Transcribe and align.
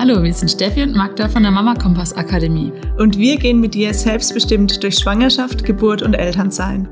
Hallo, 0.00 0.22
wir 0.22 0.32
sind 0.32 0.48
Steffi 0.48 0.84
und 0.84 0.94
Magda 0.94 1.28
von 1.28 1.42
der 1.42 1.50
Mama 1.50 1.74
Kompass 1.74 2.12
Akademie. 2.12 2.70
Und 2.98 3.18
wir 3.18 3.36
gehen 3.36 3.58
mit 3.58 3.74
dir 3.74 3.92
selbstbestimmt 3.92 4.80
durch 4.84 4.94
Schwangerschaft, 4.96 5.64
Geburt 5.64 6.02
und 6.02 6.14
Elternsein. 6.14 6.88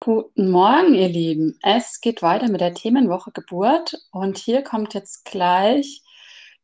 Guten 0.00 0.50
Morgen, 0.50 0.94
ihr 0.94 1.10
Lieben. 1.10 1.58
Es 1.60 2.00
geht 2.00 2.22
weiter 2.22 2.48
mit 2.48 2.62
der 2.62 2.72
Themenwoche 2.72 3.30
Geburt 3.32 3.92
und 4.10 4.38
hier 4.38 4.62
kommt 4.62 4.94
jetzt 4.94 5.26
gleich 5.26 6.00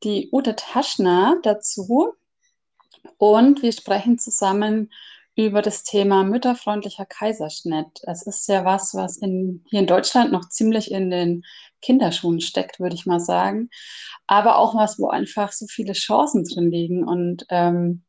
die 0.02 0.30
Ute 0.32 0.56
Taschner 0.56 1.36
dazu 1.42 2.14
und 3.18 3.60
wir 3.62 3.72
sprechen 3.72 4.18
zusammen 4.18 4.90
über 5.36 5.60
das 5.60 5.84
Thema 5.84 6.24
mütterfreundlicher 6.24 7.04
Kaiserschnitt. 7.04 8.00
Es 8.04 8.26
ist 8.26 8.48
ja 8.48 8.64
was, 8.64 8.94
was 8.94 9.18
in, 9.18 9.62
hier 9.68 9.80
in 9.80 9.86
Deutschland 9.86 10.32
noch 10.32 10.48
ziemlich 10.48 10.90
in 10.90 11.10
den 11.10 11.44
Kinderschuhen 11.82 12.40
steckt, 12.40 12.80
würde 12.80 12.94
ich 12.94 13.06
mal 13.06 13.20
sagen. 13.20 13.70
Aber 14.26 14.58
auch 14.58 14.74
was, 14.74 14.98
wo 14.98 15.08
einfach 15.08 15.52
so 15.52 15.66
viele 15.66 15.92
Chancen 15.92 16.44
drin 16.44 16.70
liegen 16.70 17.06
und 17.06 17.44
ähm, 17.50 18.04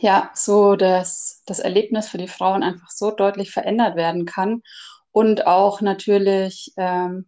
ja, 0.00 0.30
so 0.34 0.76
das, 0.76 1.42
das 1.46 1.58
Erlebnis 1.58 2.08
für 2.08 2.18
die 2.18 2.28
Frauen 2.28 2.62
einfach 2.62 2.90
so 2.90 3.10
deutlich 3.10 3.50
verändert 3.50 3.96
werden 3.96 4.24
kann 4.24 4.62
und 5.12 5.46
auch 5.46 5.80
natürlich 5.80 6.72
ähm, 6.76 7.26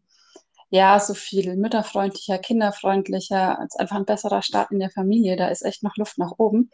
ja, 0.69 0.99
so 0.99 1.15
viel 1.15 1.57
mütterfreundlicher, 1.57 2.39
kinderfreundlicher, 2.39 3.59
als 3.59 3.77
einfach 3.77 3.97
ein 3.97 4.05
besserer 4.05 4.43
Start 4.43 4.73
in 4.73 4.81
der 4.81 4.91
Familie. 4.91 5.37
Da 5.37 5.49
ist 5.49 5.65
echt 5.65 5.83
noch 5.83 5.97
Luft 5.97 6.19
nach 6.19 6.33
oben. 6.39 6.71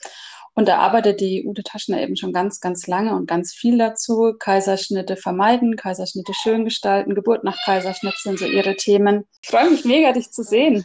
Und 0.55 0.69
da 0.69 0.79
arbeitet 0.79 1.21
die 1.21 1.47
Ute 1.47 1.63
Taschner 1.63 2.01
eben 2.01 2.17
schon 2.17 2.33
ganz, 2.33 2.61
ganz 2.61 2.87
lange 2.87 3.15
und 3.15 3.27
ganz 3.27 3.55
viel 3.55 3.79
dazu. 3.79 4.35
Kaiserschnitte 4.39 5.17
vermeiden, 5.17 5.77
Kaiserschnitte 5.77 6.33
schön 6.35 6.65
gestalten, 6.65 7.15
Geburt 7.15 7.45
nach 7.45 7.57
Kaiserschnitt 7.65 8.15
sind 8.19 8.39
so 8.39 8.47
ihre 8.47 8.77
Themen. 8.77 9.25
Ich 9.43 9.49
freue 9.49 9.71
mich 9.71 9.85
mega, 9.85 10.13
dich 10.13 10.31
zu 10.31 10.43
sehen. 10.43 10.85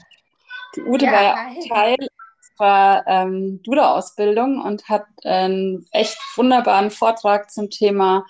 Die 0.75 0.83
Ute 0.83 1.05
ja, 1.05 1.11
war 1.11 1.21
ja 1.23 1.35
auch 1.35 1.67
Teil 1.67 1.95
unserer 2.57 3.03
ähm, 3.07 3.61
Dula-Ausbildung 3.63 4.61
und 4.61 4.87
hat 4.89 5.05
einen 5.23 5.85
echt 5.91 6.17
wunderbaren 6.35 6.91
Vortrag 6.91 7.51
zum 7.51 7.69
Thema 7.69 8.25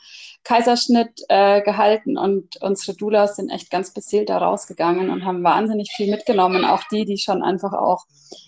Kaiserschnitt 0.48 1.26
äh, 1.28 1.62
gehalten 1.62 2.17
und 2.17 2.56
unsere 2.62 2.95
Doulas 2.95 3.36
sind 3.36 3.50
echt 3.50 3.70
ganz 3.70 3.94
beseelt 3.94 4.30
da 4.30 4.38
rausgegangen 4.38 5.09
und 5.09 5.26
haben 5.26 5.44
wahnsinnig 5.44 5.92
viel 5.94 6.09
mitgenommen, 6.09 6.64
auch 6.64 6.84
die, 6.89 7.04
die 7.04 7.17
schon 7.17 7.44
einfach 7.44 7.73
auch 7.73 8.06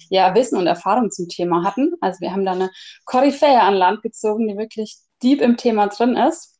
ja, 0.09 0.33
Wissen 0.33 0.57
und 0.57 0.65
Erfahrung 0.65 1.11
zum 1.11 1.27
Thema 1.27 1.65
hatten. 1.65 1.91
Also 1.99 2.21
wir 2.21 2.31
haben 2.31 2.45
da 2.45 2.53
eine 2.53 2.69
Koryphäe 3.03 3.59
an 3.59 3.73
Land 3.73 4.01
gezogen, 4.01 4.47
die 4.47 4.55
wirklich 4.55 4.95
deep 5.21 5.41
im 5.41 5.57
Thema 5.57 5.87
drin 5.87 6.15
ist. 6.15 6.57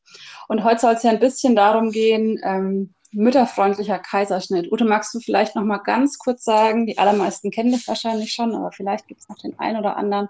Und 0.50 0.66
heute 0.66 0.82
soll 0.82 0.96
es 0.96 1.04
ja 1.04 1.12
ein 1.12 1.22
bisschen 1.22 1.56
darum 1.56 1.92
gehen, 1.92 2.38
ähm, 2.44 2.94
mütterfreundlicher 3.14 4.00
Kaiserschnitt. 4.00 4.70
Ute, 4.74 4.84
magst 4.84 5.14
du 5.14 5.22
vielleicht 5.22 5.56
noch 5.56 5.64
mal 5.64 5.78
ganz 5.78 6.18
kurz 6.18 6.44
sagen, 6.44 6.86
die 6.86 6.98
allermeisten 6.98 7.50
kennen 7.50 7.72
dich 7.72 7.88
wahrscheinlich 7.88 8.34
schon, 8.34 8.54
aber 8.54 8.74
vielleicht 8.74 9.08
gibt 9.08 9.22
es 9.22 9.30
noch 9.30 9.38
den 9.38 9.58
einen 9.58 9.80
oder 9.80 9.96
anderen, 9.96 10.28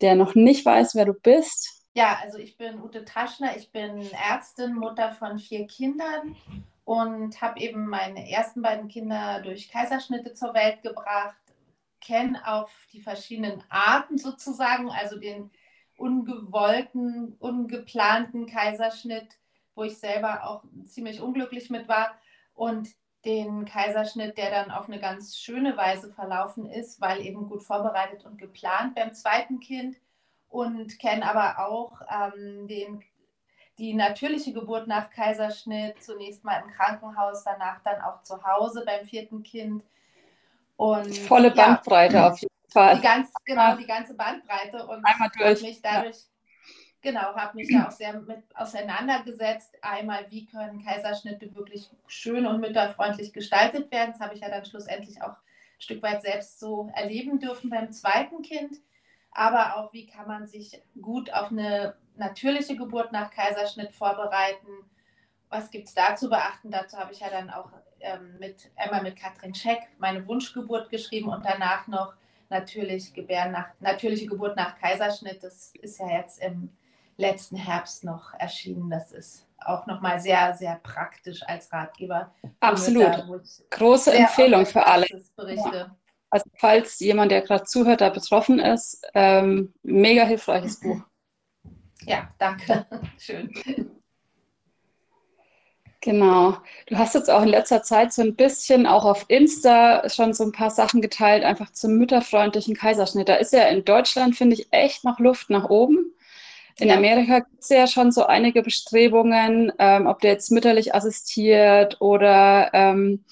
der 0.00 0.14
noch 0.14 0.36
nicht 0.36 0.64
weiß, 0.64 0.94
wer 0.94 1.06
du 1.06 1.12
bist. 1.12 1.77
Ja, 1.98 2.16
also 2.22 2.38
ich 2.38 2.56
bin 2.56 2.80
Ute 2.80 3.04
Taschner, 3.04 3.56
ich 3.56 3.72
bin 3.72 4.08
Ärztin, 4.12 4.76
Mutter 4.76 5.10
von 5.10 5.40
vier 5.40 5.66
Kindern 5.66 6.36
und 6.84 7.42
habe 7.42 7.58
eben 7.58 7.88
meine 7.88 8.30
ersten 8.30 8.62
beiden 8.62 8.86
Kinder 8.86 9.40
durch 9.42 9.68
Kaiserschnitte 9.68 10.32
zur 10.32 10.54
Welt 10.54 10.80
gebracht, 10.82 11.34
kenne 12.00 12.40
auch 12.46 12.70
die 12.92 13.00
verschiedenen 13.00 13.64
Arten 13.68 14.16
sozusagen, 14.16 14.92
also 14.92 15.18
den 15.18 15.50
ungewollten, 15.96 17.34
ungeplanten 17.40 18.46
Kaiserschnitt, 18.46 19.36
wo 19.74 19.82
ich 19.82 19.98
selber 19.98 20.44
auch 20.44 20.62
ziemlich 20.84 21.20
unglücklich 21.20 21.68
mit 21.68 21.88
war 21.88 22.16
und 22.54 22.90
den 23.24 23.64
Kaiserschnitt, 23.64 24.38
der 24.38 24.52
dann 24.52 24.70
auf 24.70 24.86
eine 24.86 25.00
ganz 25.00 25.36
schöne 25.36 25.76
Weise 25.76 26.12
verlaufen 26.12 26.70
ist, 26.70 27.00
weil 27.00 27.22
eben 27.22 27.48
gut 27.48 27.64
vorbereitet 27.64 28.24
und 28.24 28.38
geplant 28.38 28.94
beim 28.94 29.14
zweiten 29.14 29.58
Kind 29.58 29.96
und 30.48 30.98
kenne 30.98 31.28
aber 31.28 31.66
auch 31.68 32.00
ähm, 32.10 32.66
den, 32.66 33.02
die 33.78 33.94
natürliche 33.94 34.52
Geburt 34.52 34.86
nach 34.86 35.10
Kaiserschnitt, 35.10 36.02
zunächst 36.02 36.44
mal 36.44 36.62
im 36.64 36.70
Krankenhaus, 36.72 37.44
danach 37.44 37.80
dann 37.84 38.00
auch 38.00 38.22
zu 38.22 38.42
Hause 38.42 38.82
beim 38.84 39.04
vierten 39.06 39.42
Kind. 39.42 39.84
Und, 40.76 41.16
Volle 41.18 41.50
Bandbreite 41.50 42.16
ja, 42.16 42.30
auf 42.30 42.40
jeden 42.40 42.54
Fall. 42.70 42.96
Die 42.96 43.02
ganz, 43.02 43.32
genau, 43.44 43.76
die 43.76 43.86
ganze 43.86 44.14
Bandbreite. 44.14 44.86
Und 44.86 45.04
Einmal 45.04 45.30
durch. 45.36 45.62
mich 45.62 45.82
dadurch, 45.82 46.16
ja. 46.16 47.12
genau, 47.12 47.34
habe 47.34 47.56
mich 47.56 47.68
da 47.70 47.88
auch 47.88 47.92
sehr 47.92 48.18
mit 48.20 48.44
auseinandergesetzt. 48.54 49.76
Einmal, 49.82 50.26
wie 50.30 50.46
können 50.46 50.84
Kaiserschnitte 50.84 51.54
wirklich 51.54 51.90
schön 52.06 52.46
und 52.46 52.60
mütterfreundlich 52.60 53.32
gestaltet 53.32 53.90
werden. 53.90 54.12
Das 54.12 54.20
habe 54.20 54.34
ich 54.34 54.40
ja 54.40 54.48
dann 54.48 54.64
schlussendlich 54.64 55.20
auch 55.20 55.30
ein 55.30 55.80
Stück 55.80 56.02
weit 56.02 56.22
selbst 56.22 56.58
so 56.58 56.90
erleben 56.94 57.38
dürfen 57.38 57.70
beim 57.70 57.92
zweiten 57.92 58.42
Kind 58.42 58.78
aber 59.38 59.76
auch 59.76 59.92
wie 59.92 60.06
kann 60.06 60.26
man 60.26 60.48
sich 60.48 60.82
gut 61.00 61.32
auf 61.32 61.52
eine 61.52 61.94
natürliche 62.16 62.76
Geburt 62.76 63.12
nach 63.12 63.30
Kaiserschnitt 63.30 63.94
vorbereiten. 63.94 64.66
Was 65.48 65.70
gibt 65.70 65.86
es 65.86 65.94
da 65.94 66.16
zu 66.16 66.28
beachten? 66.28 66.72
Dazu 66.72 66.96
habe 66.96 67.12
ich 67.12 67.20
ja 67.20 67.30
dann 67.30 67.48
auch 67.48 67.70
ähm, 68.00 68.36
mit 68.40 68.68
einmal 68.74 69.02
mit 69.02 69.14
Katrin 69.14 69.54
Scheck 69.54 69.78
meine 69.98 70.26
Wunschgeburt 70.26 70.90
geschrieben 70.90 71.28
und 71.28 71.44
danach 71.44 71.86
noch 71.86 72.14
natürlich 72.50 73.14
Gebären 73.14 73.52
nach, 73.52 73.68
natürliche 73.78 74.26
Geburt 74.26 74.56
nach 74.56 74.76
Kaiserschnitt. 74.76 75.44
Das 75.44 75.72
ist 75.80 76.00
ja 76.00 76.18
jetzt 76.18 76.42
im 76.42 76.70
letzten 77.16 77.56
Herbst 77.56 78.02
noch 78.02 78.34
erschienen. 78.34 78.90
Das 78.90 79.12
ist 79.12 79.46
auch 79.58 79.86
nochmal 79.86 80.18
sehr, 80.18 80.52
sehr 80.54 80.80
praktisch 80.82 81.42
als 81.46 81.72
Ratgeber. 81.72 82.34
Absolut. 82.58 83.28
Mütter, 83.28 83.68
Große 83.70 84.12
Empfehlung 84.12 84.66
für 84.66 84.84
alle. 84.84 85.06
Berichte. 85.36 85.92
Also 86.30 86.50
falls 86.58 86.98
jemand, 87.00 87.32
der 87.32 87.42
gerade 87.42 87.64
zuhört, 87.64 88.00
da 88.00 88.10
betroffen 88.10 88.58
ist, 88.58 89.06
ähm, 89.14 89.72
mega 89.82 90.24
hilfreiches 90.24 90.80
Buch. 90.80 91.00
Ja, 92.02 92.28
danke. 92.38 92.86
Schön. 93.18 93.50
Genau. 96.00 96.56
Du 96.86 96.96
hast 96.96 97.14
jetzt 97.14 97.28
auch 97.28 97.42
in 97.42 97.48
letzter 97.48 97.82
Zeit 97.82 98.12
so 98.12 98.22
ein 98.22 98.36
bisschen 98.36 98.86
auch 98.86 99.04
auf 99.04 99.24
Insta 99.28 100.08
schon 100.08 100.32
so 100.32 100.44
ein 100.44 100.52
paar 100.52 100.70
Sachen 100.70 101.02
geteilt, 101.02 101.44
einfach 101.44 101.72
zum 101.72 101.94
mütterfreundlichen 101.96 102.76
Kaiserschnitt. 102.76 103.28
Da 103.28 103.34
ist 103.34 103.52
ja 103.52 103.64
in 103.64 103.84
Deutschland, 103.84 104.36
finde 104.36 104.54
ich, 104.54 104.68
echt 104.70 105.04
noch 105.04 105.18
Luft 105.18 105.50
nach 105.50 105.68
oben. 105.68 106.14
In 106.78 106.88
ja. 106.88 106.96
Amerika 106.96 107.40
gibt 107.40 107.62
es 107.62 107.68
ja 107.70 107.88
schon 107.88 108.12
so 108.12 108.24
einige 108.24 108.62
Bestrebungen, 108.62 109.72
ähm, 109.80 110.06
ob 110.06 110.20
der 110.20 110.32
jetzt 110.32 110.52
mütterlich 110.52 110.94
assistiert 110.94 112.00
oder 112.00 112.70
ähm, 112.72 113.24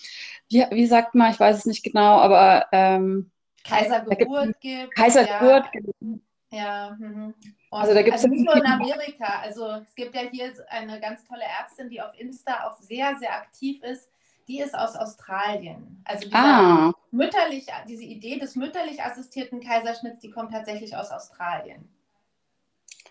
wie, 0.49 0.65
wie 0.71 0.87
sagt 0.87 1.15
man, 1.15 1.31
ich 1.31 1.41
weiß 1.41 1.59
es 1.59 1.67
nicht 1.67 1.83
genau, 1.83 2.19
aber 2.21 2.67
ähm, 2.73 3.31
Kaisergeburt 3.65 4.61
gibt. 4.61 4.95
Kaisergeburt. 4.95 5.65
Ja. 5.65 5.71
Genau. 5.73 6.21
Ja, 6.53 6.97
mhm. 6.99 7.35
also 7.71 7.93
da 7.93 8.03
gibt 8.03 8.15
also 8.15 8.29
nicht 8.29 8.45
nur 8.45 8.57
in 8.57 8.67
Amerika. 8.67 9.41
Also 9.43 9.67
es 9.87 9.95
gibt 9.95 10.15
ja 10.15 10.23
hier 10.23 10.53
eine 10.69 11.01
ganz 11.01 11.25
tolle 11.25 11.43
Ärztin, 11.43 11.91
die 11.91 12.01
auf 12.01 12.19
Insta 12.19 12.67
auch 12.67 12.79
sehr, 12.81 13.17
sehr 13.17 13.35
aktiv 13.35 13.83
ist. 13.83 14.09
Die 14.49 14.61
ist 14.61 14.79
aus 14.79 14.95
Australien. 14.95 16.03
Also 16.05 16.29
ah. 16.33 16.93
mütterlich, 17.11 17.67
diese 17.89 18.05
Idee 18.05 18.39
des 18.39 18.55
mütterlich 18.55 19.03
assistierten 19.03 19.61
Kaiserschnitts, 19.61 20.21
die 20.21 20.31
kommt 20.31 20.53
tatsächlich 20.53 20.97
aus 20.97 21.11
Australien. 21.11 21.89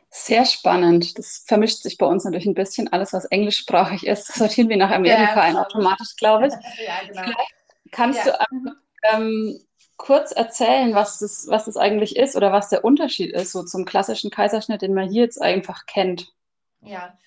Sehr 0.10 0.46
spannend. 0.46 1.18
Das 1.18 1.44
vermischt 1.46 1.84
sich 1.84 1.98
bei 1.98 2.06
uns 2.06 2.24
natürlich 2.24 2.46
ein 2.46 2.54
bisschen. 2.54 2.92
Alles, 2.92 3.14
was 3.14 3.26
englischsprachig 3.26 4.06
ist, 4.06 4.28
sortieren 4.34 4.70
wir 4.70 4.78
nach 4.78 4.92
Amerika 4.92 5.36
ja, 5.36 5.42
ein 5.42 5.58
automatisch, 5.58 6.16
glaube 6.18 6.48
ich. 6.48 6.54
ja, 6.86 7.00
genau. 7.08 7.24
Vielleicht 7.24 7.56
kannst 7.92 8.26
ja. 8.26 8.38
du 8.50 8.72
ähm, 9.04 9.60
kurz 9.98 10.32
erzählen, 10.32 10.94
was 10.94 11.20
das, 11.20 11.48
was 11.50 11.66
das 11.66 11.78
eigentlich 11.78 12.16
ist 12.16 12.36
oder 12.36 12.52
was 12.52 12.70
der 12.70 12.84
Unterschied 12.84 13.32
ist 13.32 13.52
so 13.52 13.64
zum 13.64 13.86
klassischen 13.86 14.32
Kaiserschnitt, 14.32 14.82
den 14.82 14.94
man 14.94 15.10
hier 15.10 15.24
jetzt 15.24 15.42
einfach 15.42 15.86
kennt. 15.86 16.34
Ja, 16.82 17.18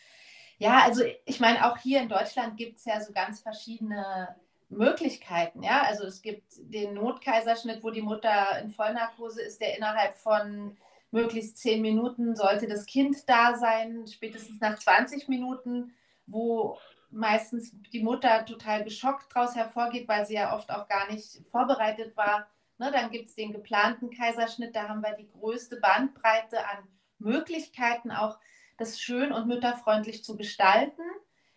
ja 0.59 0.83
also 0.83 1.03
ich 1.25 1.41
meine, 1.41 1.71
auch 1.71 1.79
hier 1.79 2.01
in 2.01 2.09
Deutschland 2.09 2.57
gibt 2.57 2.79
es 2.79 2.85
ja 2.85 3.01
so 3.01 3.13
ganz 3.13 3.41
verschiedene 3.41 4.35
Möglichkeiten. 4.69 5.63
Ja, 5.63 5.83
also 5.83 6.05
es 6.05 6.21
gibt 6.21 6.53
den 6.59 6.95
Notkaiserschnitt, 6.95 7.83
wo 7.83 7.91
die 7.91 8.03
Mutter 8.03 8.61
in 8.61 8.71
Vollnarkose 8.71 9.43
ist, 9.43 9.61
der 9.61 9.77
innerhalb 9.77 10.17
von 10.17 10.77
möglichst 11.11 11.59
zehn 11.59 11.81
Minuten 11.83 12.37
sollte 12.37 12.67
das 12.67 12.87
Kind 12.87 13.17
da 13.29 13.57
sein, 13.57 14.07
spätestens 14.07 14.61
nach 14.61 14.79
20 14.79 15.29
Minuten, 15.29 15.95
wo 16.27 16.79
meistens 17.11 17.73
die 17.93 18.03
Mutter 18.03 18.45
total 18.45 18.85
geschockt 18.85 19.35
daraus 19.35 19.57
hervorgeht, 19.57 20.09
weil 20.09 20.27
sie 20.27 20.35
ja 20.35 20.55
oft 20.55 20.71
auch 20.71 20.89
gar 20.89 21.11
nicht 21.11 21.41
vorbereitet 21.51 22.17
war. 22.17 22.47
Ne, 22.79 22.93
dann 22.93 23.11
gibt 23.11 23.29
es 23.29 23.35
den 23.35 23.53
geplanten 23.53 24.11
Kaiserschnitt, 24.11 24.77
da 24.77 24.89
haben 24.89 25.03
wir 25.03 25.17
die 25.17 25.29
größte 25.29 25.81
Bandbreite 25.81 26.65
an 26.65 26.87
Möglichkeiten, 27.19 28.13
auch 28.13 28.39
das 28.77 29.01
schön 29.01 29.33
und 29.33 29.49
mütterfreundlich 29.49 30.23
zu 30.23 30.37
gestalten, 30.37 31.03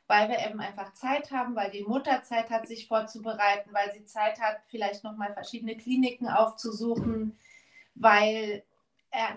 weil 0.07 0.29
wir 0.29 0.39
eben 0.39 0.59
einfach 0.59 0.93
Zeit 0.93 1.29
haben, 1.29 1.55
weil 1.55 1.69
die 1.69 1.83
Mutter 1.83 2.23
Zeit 2.23 2.49
hat, 2.49 2.67
sich 2.67 2.87
vorzubereiten, 2.87 3.69
weil 3.71 3.91
sie 3.93 4.05
Zeit 4.05 4.39
hat, 4.41 4.61
vielleicht 4.65 5.03
nochmal 5.03 5.31
verschiedene 5.33 5.77
Kliniken 5.77 6.27
aufzusuchen, 6.27 7.37
weil 7.93 8.63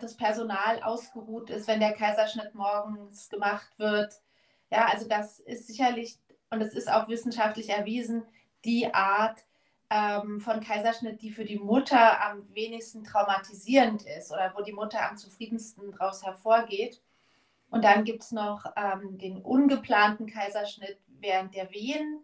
das 0.00 0.16
Personal 0.16 0.82
ausgeruht 0.82 1.50
ist, 1.50 1.68
wenn 1.68 1.80
der 1.80 1.94
Kaiserschnitt 1.94 2.54
morgens 2.54 3.28
gemacht 3.28 3.78
wird. 3.78 4.20
Ja, 4.70 4.86
also 4.86 5.08
das 5.08 5.40
ist 5.40 5.66
sicherlich, 5.66 6.18
und 6.50 6.60
es 6.60 6.74
ist 6.74 6.90
auch 6.90 7.08
wissenschaftlich 7.08 7.70
erwiesen, 7.70 8.24
die 8.64 8.92
Art, 8.94 9.44
ähm, 9.90 10.40
von 10.40 10.60
Kaiserschnitt, 10.60 11.22
die 11.22 11.30
für 11.30 11.44
die 11.44 11.58
Mutter 11.58 12.20
am 12.24 12.42
wenigsten 12.54 13.04
traumatisierend 13.04 14.04
ist 14.18 14.32
oder 14.32 14.52
wo 14.56 14.62
die 14.62 14.72
Mutter 14.72 15.08
am 15.08 15.16
zufriedensten 15.16 15.92
daraus 15.92 16.24
hervorgeht. 16.24 17.00
Und 17.70 17.84
dann 17.84 18.04
gibt 18.04 18.22
es 18.22 18.32
noch 18.32 18.64
ähm, 18.76 19.18
den 19.18 19.42
ungeplanten 19.42 20.26
Kaiserschnitt 20.26 20.98
während 21.20 21.54
der 21.54 21.70
Wehen, 21.70 22.20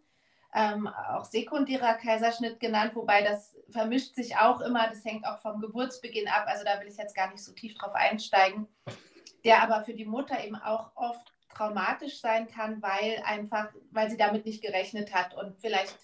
ähm, 0.54 0.88
auch 0.88 1.24
sekundärer 1.24 1.94
Kaiserschnitt 1.94 2.58
genannt, 2.58 2.92
wobei 2.94 3.22
das 3.22 3.56
vermischt 3.70 4.14
sich 4.14 4.36
auch 4.36 4.60
immer, 4.60 4.88
das 4.88 5.04
hängt 5.04 5.24
auch 5.26 5.38
vom 5.38 5.60
Geburtsbeginn 5.60 6.28
ab, 6.28 6.44
also 6.46 6.64
da 6.64 6.80
will 6.80 6.88
ich 6.88 6.96
jetzt 6.96 7.14
gar 7.14 7.30
nicht 7.30 7.44
so 7.44 7.52
tief 7.52 7.74
drauf 7.74 7.94
einsteigen, 7.94 8.66
der 9.44 9.62
aber 9.62 9.84
für 9.84 9.94
die 9.94 10.04
Mutter 10.04 10.42
eben 10.44 10.56
auch 10.56 10.90
oft 10.96 11.32
traumatisch 11.54 12.20
sein 12.20 12.48
kann, 12.48 12.82
weil 12.82 13.22
einfach, 13.24 13.68
weil 13.90 14.10
sie 14.10 14.16
damit 14.16 14.44
nicht 14.44 14.62
gerechnet 14.62 15.14
hat 15.14 15.34
und 15.34 15.56
vielleicht 15.60 15.96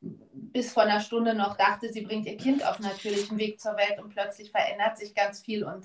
bis 0.00 0.72
vor 0.72 0.84
einer 0.84 1.00
Stunde 1.00 1.34
noch 1.34 1.56
dachte, 1.56 1.92
sie 1.92 2.02
bringt 2.02 2.26
ihr 2.26 2.36
Kind 2.36 2.64
auf 2.64 2.78
natürlichen 2.78 3.38
Weg 3.38 3.60
zur 3.60 3.76
Welt 3.76 3.98
und 3.98 4.10
plötzlich 4.10 4.50
verändert 4.50 4.96
sich 4.96 5.14
ganz 5.14 5.40
viel 5.40 5.64
und 5.64 5.84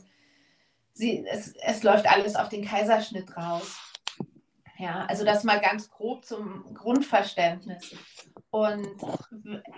sie, 0.94 1.25
es, 1.27 1.56
es 1.56 1.83
läuft 1.83 2.07
alles 2.07 2.36
auf 2.36 2.50
den 2.50 2.66
Kaiserschnitt 2.66 3.36
raus. 3.36 3.77
Ja, 4.83 5.06
also 5.06 5.24
das 5.24 5.45
mal 5.45 5.62
ganz 5.62 5.89
grob 5.89 6.25
zum 6.25 6.74
Grundverständnis. 6.74 7.95
Und 8.50 8.85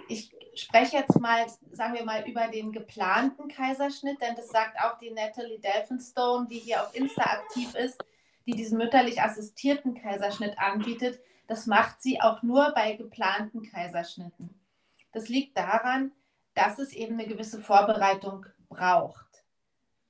ich 0.07 0.35
spreche 0.55 0.97
jetzt 0.97 1.19
mal, 1.19 1.45
sagen 1.71 1.93
wir 1.93 2.03
mal, 2.03 2.27
über 2.27 2.47
den 2.47 2.71
geplanten 2.71 3.47
Kaiserschnitt, 3.47 4.19
denn 4.19 4.35
das 4.35 4.47
sagt 4.47 4.79
auch 4.79 4.97
die 4.97 5.11
Natalie 5.11 5.59
Delphinstone, 5.59 6.47
die 6.47 6.57
hier 6.57 6.81
auf 6.81 6.95
Insta 6.95 7.21
aktiv 7.21 7.75
ist, 7.75 8.03
die 8.47 8.53
diesen 8.53 8.79
mütterlich 8.79 9.21
assistierten 9.21 9.93
Kaiserschnitt 9.93 10.57
anbietet. 10.57 11.19
Das 11.45 11.67
macht 11.67 12.01
sie 12.01 12.19
auch 12.19 12.41
nur 12.41 12.71
bei 12.73 12.93
geplanten 12.93 13.61
Kaiserschnitten. 13.61 14.59
Das 15.11 15.29
liegt 15.29 15.55
daran, 15.55 16.13
dass 16.55 16.79
es 16.79 16.93
eben 16.93 17.13
eine 17.19 17.27
gewisse 17.27 17.61
Vorbereitung 17.61 18.47
braucht. 18.69 19.34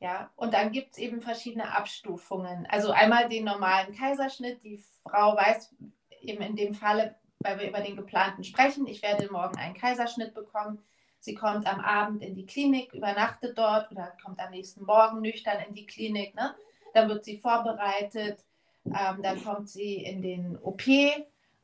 Ja, 0.06 0.30
und 0.36 0.54
dann 0.54 0.72
gibt 0.72 0.92
es 0.92 0.98
eben 1.00 1.20
verschiedene 1.20 1.76
Abstufungen. 1.76 2.68
Also 2.70 2.92
einmal 2.92 3.28
den 3.28 3.44
normalen 3.44 3.92
Kaiserschnitt. 3.96 4.64
Die 4.64 4.80
Frau 5.02 5.36
weiß 5.36 5.74
eben 6.22 6.44
in 6.44 6.56
dem 6.56 6.76
Falle, 6.76 7.16
weil 7.40 7.60
wir 7.60 7.70
über 7.70 7.80
den 7.80 7.96
geplanten 7.96 8.44
sprechen, 8.44 8.86
ich 8.86 9.02
werde 9.02 9.32
morgen 9.32 9.58
einen 9.58 9.74
Kaiserschnitt 9.74 10.36
bekommen. 10.36 10.78
Sie 11.18 11.34
kommt 11.34 11.66
am 11.66 11.80
Abend 11.80 12.22
in 12.22 12.36
die 12.36 12.46
Klinik, 12.46 12.94
übernachtet 12.94 13.58
dort 13.58 13.92
oder 13.92 14.16
kommt 14.24 14.40
am 14.40 14.52
nächsten 14.52 14.86
Morgen 14.86 15.22
nüchtern 15.22 15.58
in 15.68 15.74
die 15.74 15.88
Klinik. 15.88 16.36
Ne? 16.36 16.54
Dann 16.94 17.10
wird 17.10 17.26
sie 17.26 17.40
vorbereitet, 17.40 18.46
ähm, 18.86 19.24
dann 19.24 19.44
kommt 19.44 19.70
sie 19.70 19.96
in 19.96 20.22
den 20.22 20.56
OP 20.62 20.84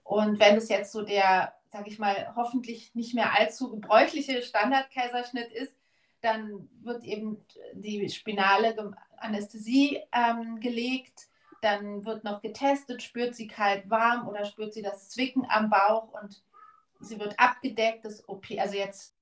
und 0.04 0.40
wenn 0.40 0.56
es 0.56 0.68
jetzt 0.68 0.92
so 0.92 1.04
der, 1.04 1.54
sage 1.70 1.92
ich 1.92 2.00
mal, 2.00 2.34
hoffentlich 2.36 2.96
nicht 2.96 3.14
mehr 3.14 3.38
allzu 3.38 3.70
gebräuchliche 3.70 4.42
Standardkaiserschnitt 4.42 5.52
ist, 5.52 5.76
dann 6.22 6.70
wird 6.82 7.04
eben 7.04 7.46
die 7.74 8.10
spinale 8.10 8.96
Anästhesie 9.18 10.02
ähm, 10.12 10.60
gelegt, 10.60 11.28
dann 11.62 12.06
wird 12.06 12.24
noch 12.24 12.42
getestet, 12.42 13.04
spürt 13.04 13.36
sie 13.36 13.48
kalt, 13.48 13.90
warm 13.90 14.28
oder 14.28 14.46
spürt 14.46 14.74
sie 14.74 14.82
das 14.82 15.10
Zwicken 15.10 15.46
am 15.50 15.70
Bauch 15.70 16.12
und 16.22 16.44
sie 17.00 17.20
wird 17.20 17.40
abgedeckt, 17.40 18.06
das 18.06 18.28
OP, 18.28 18.46
also 18.58 18.76
jetzt 18.76 19.16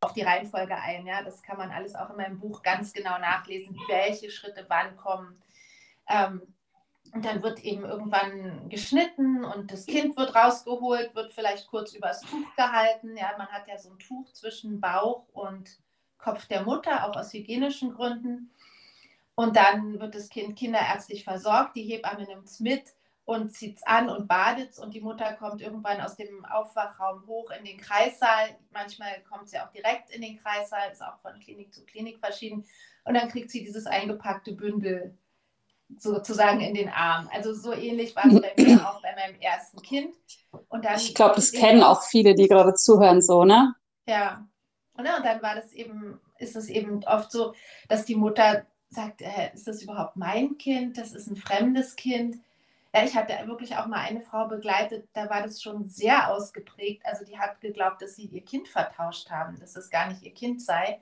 auf 0.00 0.12
die 0.14 0.22
Reihenfolge 0.22 0.74
ein, 0.74 1.06
ja, 1.06 1.22
das 1.22 1.42
kann 1.42 1.58
man 1.58 1.70
alles 1.70 1.94
auch 1.94 2.10
in 2.10 2.16
meinem 2.16 2.40
Buch 2.40 2.62
ganz 2.62 2.92
genau 2.92 3.18
nachlesen, 3.18 3.76
welche 3.88 4.30
Schritte 4.30 4.64
wann 4.68 4.96
kommen. 4.96 5.40
Ähm, 6.08 6.42
und 7.12 7.24
dann 7.24 7.42
wird 7.42 7.60
eben 7.60 7.84
irgendwann 7.84 8.68
geschnitten 8.70 9.44
und 9.44 9.70
das 9.70 9.84
Kind 9.86 10.16
wird 10.16 10.34
rausgeholt, 10.34 11.14
wird 11.14 11.32
vielleicht 11.32 11.68
kurz 11.68 11.94
übers 11.94 12.22
Tuch 12.22 12.56
gehalten. 12.56 13.16
Ja, 13.16 13.32
man 13.36 13.48
hat 13.48 13.68
ja 13.68 13.76
so 13.76 13.90
ein 13.90 13.98
Tuch 13.98 14.32
zwischen 14.32 14.80
Bauch 14.80 15.26
und 15.32 15.78
Kopf 16.16 16.46
der 16.46 16.62
Mutter, 16.62 17.06
auch 17.06 17.16
aus 17.16 17.32
hygienischen 17.32 17.92
Gründen. 17.92 18.50
Und 19.34 19.56
dann 19.56 20.00
wird 20.00 20.14
das 20.14 20.28
Kind 20.30 20.56
kinderärztlich 20.56 21.24
versorgt. 21.24 21.76
Die 21.76 21.82
Hebamme 21.82 22.24
nimmt 22.24 22.46
es 22.46 22.60
mit 22.60 22.94
und 23.24 23.52
zieht 23.52 23.78
es 23.78 23.82
an 23.82 24.08
und 24.08 24.26
badet 24.28 24.70
es. 24.70 24.78
Und 24.78 24.94
die 24.94 25.00
Mutter 25.00 25.32
kommt 25.34 25.60
irgendwann 25.60 26.00
aus 26.00 26.16
dem 26.16 26.44
Aufwachraum 26.44 27.26
hoch 27.26 27.50
in 27.50 27.64
den 27.64 27.78
Kreissaal. 27.78 28.56
Manchmal 28.72 29.22
kommt 29.28 29.48
sie 29.48 29.58
auch 29.58 29.70
direkt 29.70 30.10
in 30.10 30.22
den 30.22 30.38
Kreissaal, 30.38 30.90
ist 30.90 31.02
auch 31.02 31.18
von 31.20 31.38
Klinik 31.40 31.74
zu 31.74 31.84
Klinik 31.84 32.18
verschieden. 32.20 32.64
Und 33.04 33.14
dann 33.14 33.28
kriegt 33.28 33.50
sie 33.50 33.64
dieses 33.64 33.86
eingepackte 33.86 34.52
Bündel 34.52 35.16
sozusagen 35.98 36.60
in 36.60 36.74
den 36.74 36.88
Arm. 36.88 37.28
Also 37.32 37.54
so 37.54 37.72
ähnlich 37.72 38.14
war 38.16 38.26
es 38.26 38.40
bei 38.40 38.52
mir 38.62 38.88
auch 38.88 39.00
bei 39.02 39.14
meinem 39.14 39.40
ersten 39.40 39.80
Kind. 39.82 40.14
Und 40.68 40.84
dann 40.84 40.96
ich 40.96 41.14
glaube, 41.14 41.34
das 41.36 41.52
kennen 41.52 41.82
auch 41.82 42.02
viele, 42.02 42.34
die 42.34 42.48
gerade 42.48 42.74
zuhören, 42.74 43.22
so, 43.22 43.44
ne? 43.44 43.74
Ja. 44.06 44.46
Und, 44.94 45.06
dann 45.06 45.42
war 45.42 45.54
das 45.54 45.72
eben, 45.72 46.20
ist 46.38 46.54
es 46.54 46.68
eben 46.68 47.02
oft 47.04 47.32
so, 47.32 47.54
dass 47.88 48.04
die 48.04 48.14
Mutter 48.14 48.66
sagt, 48.90 49.22
äh, 49.22 49.50
ist 49.54 49.66
das 49.66 49.82
überhaupt 49.82 50.16
mein 50.16 50.58
Kind? 50.58 50.98
Das 50.98 51.12
ist 51.12 51.28
ein 51.28 51.36
fremdes 51.36 51.96
Kind. 51.96 52.36
Ja, 52.94 53.04
ich 53.04 53.16
hatte 53.16 53.32
wirklich 53.46 53.74
auch 53.76 53.86
mal 53.86 54.00
eine 54.00 54.20
Frau 54.20 54.46
begleitet, 54.48 55.08
da 55.14 55.30
war 55.30 55.42
das 55.42 55.62
schon 55.62 55.84
sehr 55.84 56.30
ausgeprägt. 56.30 57.06
Also 57.06 57.24
die 57.24 57.38
hat 57.38 57.60
geglaubt, 57.62 58.02
dass 58.02 58.16
sie 58.16 58.26
ihr 58.26 58.44
Kind 58.44 58.68
vertauscht 58.68 59.30
haben, 59.30 59.58
dass 59.58 59.76
es 59.76 59.88
gar 59.88 60.08
nicht 60.08 60.22
ihr 60.22 60.34
Kind 60.34 60.60
sei. 60.60 61.00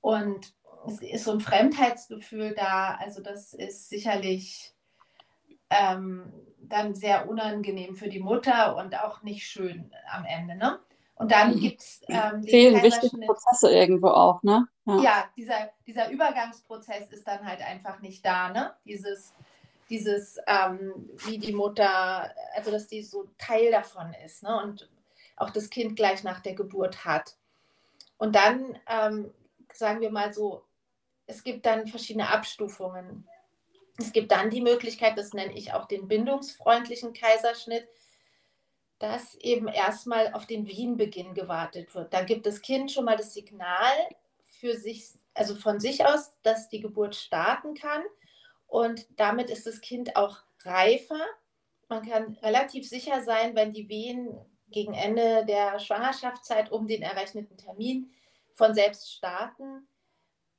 Und 0.00 0.52
es 0.86 1.00
ist 1.00 1.24
so 1.24 1.32
ein 1.32 1.40
Fremdheitsgefühl 1.40 2.54
da. 2.54 2.96
Also 3.00 3.22
das 3.22 3.52
ist 3.52 3.88
sicherlich 3.88 4.74
ähm, 5.70 6.32
dann 6.60 6.94
sehr 6.94 7.28
unangenehm 7.28 7.96
für 7.96 8.08
die 8.08 8.20
Mutter 8.20 8.76
und 8.76 8.98
auch 8.98 9.22
nicht 9.22 9.46
schön 9.46 9.92
am 10.10 10.24
Ende. 10.24 10.56
Ne? 10.56 10.78
Und 11.18 11.32
dann 11.32 11.56
mhm. 11.56 11.60
gibt 11.60 11.80
es 11.80 12.00
ähm, 12.08 12.44
Fehlen 12.44 12.82
wichtige 12.82 13.16
Prozesse 13.18 13.72
irgendwo 13.72 14.08
auch, 14.08 14.42
ne? 14.44 14.68
Ja, 14.86 15.00
ja 15.02 15.24
dieser, 15.36 15.70
dieser 15.84 16.10
Übergangsprozess 16.10 17.10
ist 17.10 17.26
dann 17.26 17.44
halt 17.44 17.60
einfach 17.60 18.00
nicht 18.00 18.24
da, 18.24 18.50
ne? 18.50 18.72
Dieses, 18.84 19.34
dieses 19.90 20.38
ähm, 20.46 21.10
wie 21.26 21.38
die 21.38 21.52
Mutter, 21.52 22.30
also 22.54 22.70
dass 22.70 22.86
die 22.86 23.02
so 23.02 23.26
Teil 23.36 23.72
davon 23.72 24.14
ist, 24.24 24.44
ne? 24.44 24.62
Und 24.62 24.88
auch 25.36 25.50
das 25.50 25.70
Kind 25.70 25.96
gleich 25.96 26.22
nach 26.22 26.38
der 26.38 26.54
Geburt 26.54 27.04
hat. 27.04 27.34
Und 28.16 28.36
dann, 28.36 28.78
ähm, 28.88 29.32
sagen 29.78 30.00
wir 30.00 30.10
mal 30.10 30.32
so, 30.32 30.64
es 31.26 31.44
gibt 31.44 31.64
dann 31.66 31.86
verschiedene 31.86 32.28
Abstufungen. 32.30 33.28
Es 33.96 34.12
gibt 34.12 34.32
dann 34.32 34.50
die 34.50 34.60
Möglichkeit, 34.60 35.16
das 35.16 35.32
nenne 35.32 35.56
ich 35.56 35.72
auch 35.72 35.86
den 35.86 36.08
bindungsfreundlichen 36.08 37.12
Kaiserschnitt, 37.12 37.86
dass 38.98 39.36
eben 39.36 39.68
erstmal 39.68 40.32
auf 40.32 40.46
den 40.46 40.66
Wehenbeginn 40.66 41.34
gewartet 41.34 41.94
wird. 41.94 42.12
Da 42.12 42.22
gibt 42.22 42.46
das 42.46 42.60
Kind 42.60 42.90
schon 42.90 43.04
mal 43.04 43.16
das 43.16 43.34
Signal 43.34 43.92
für 44.46 44.76
sich, 44.76 45.10
also 45.34 45.54
von 45.54 45.78
sich 45.78 46.04
aus, 46.04 46.32
dass 46.42 46.68
die 46.68 46.80
Geburt 46.80 47.14
starten 47.14 47.74
kann. 47.74 48.02
Und 48.66 49.06
damit 49.16 49.50
ist 49.50 49.66
das 49.66 49.80
Kind 49.80 50.16
auch 50.16 50.38
reifer. 50.64 51.20
Man 51.88 52.08
kann 52.08 52.36
relativ 52.42 52.88
sicher 52.88 53.22
sein, 53.22 53.54
wenn 53.54 53.72
die 53.72 53.88
Wehen 53.88 54.36
gegen 54.70 54.94
Ende 54.94 55.46
der 55.46 55.78
Schwangerschaftszeit 55.78 56.72
um 56.72 56.88
den 56.88 57.02
errechneten 57.02 57.56
Termin 57.56 58.12
von 58.58 58.74
selbst 58.74 59.10
starten, 59.12 59.88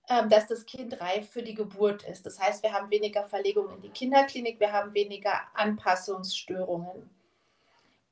ähm, 0.08 0.30
dass 0.30 0.48
das 0.48 0.66
Kind 0.66 1.00
reif 1.02 1.30
für 1.30 1.44
die 1.44 1.54
Geburt 1.54 2.04
ist. 2.04 2.26
Das 2.26 2.40
heißt, 2.40 2.64
wir 2.64 2.74
haben 2.74 2.90
weniger 2.90 3.26
Verlegungen 3.26 3.76
in 3.76 3.82
die 3.82 3.90
Kinderklinik, 3.90 4.60
wir 4.60 4.72
haben 4.72 4.94
weniger 4.94 5.34
Anpassungsstörungen. 5.54 7.10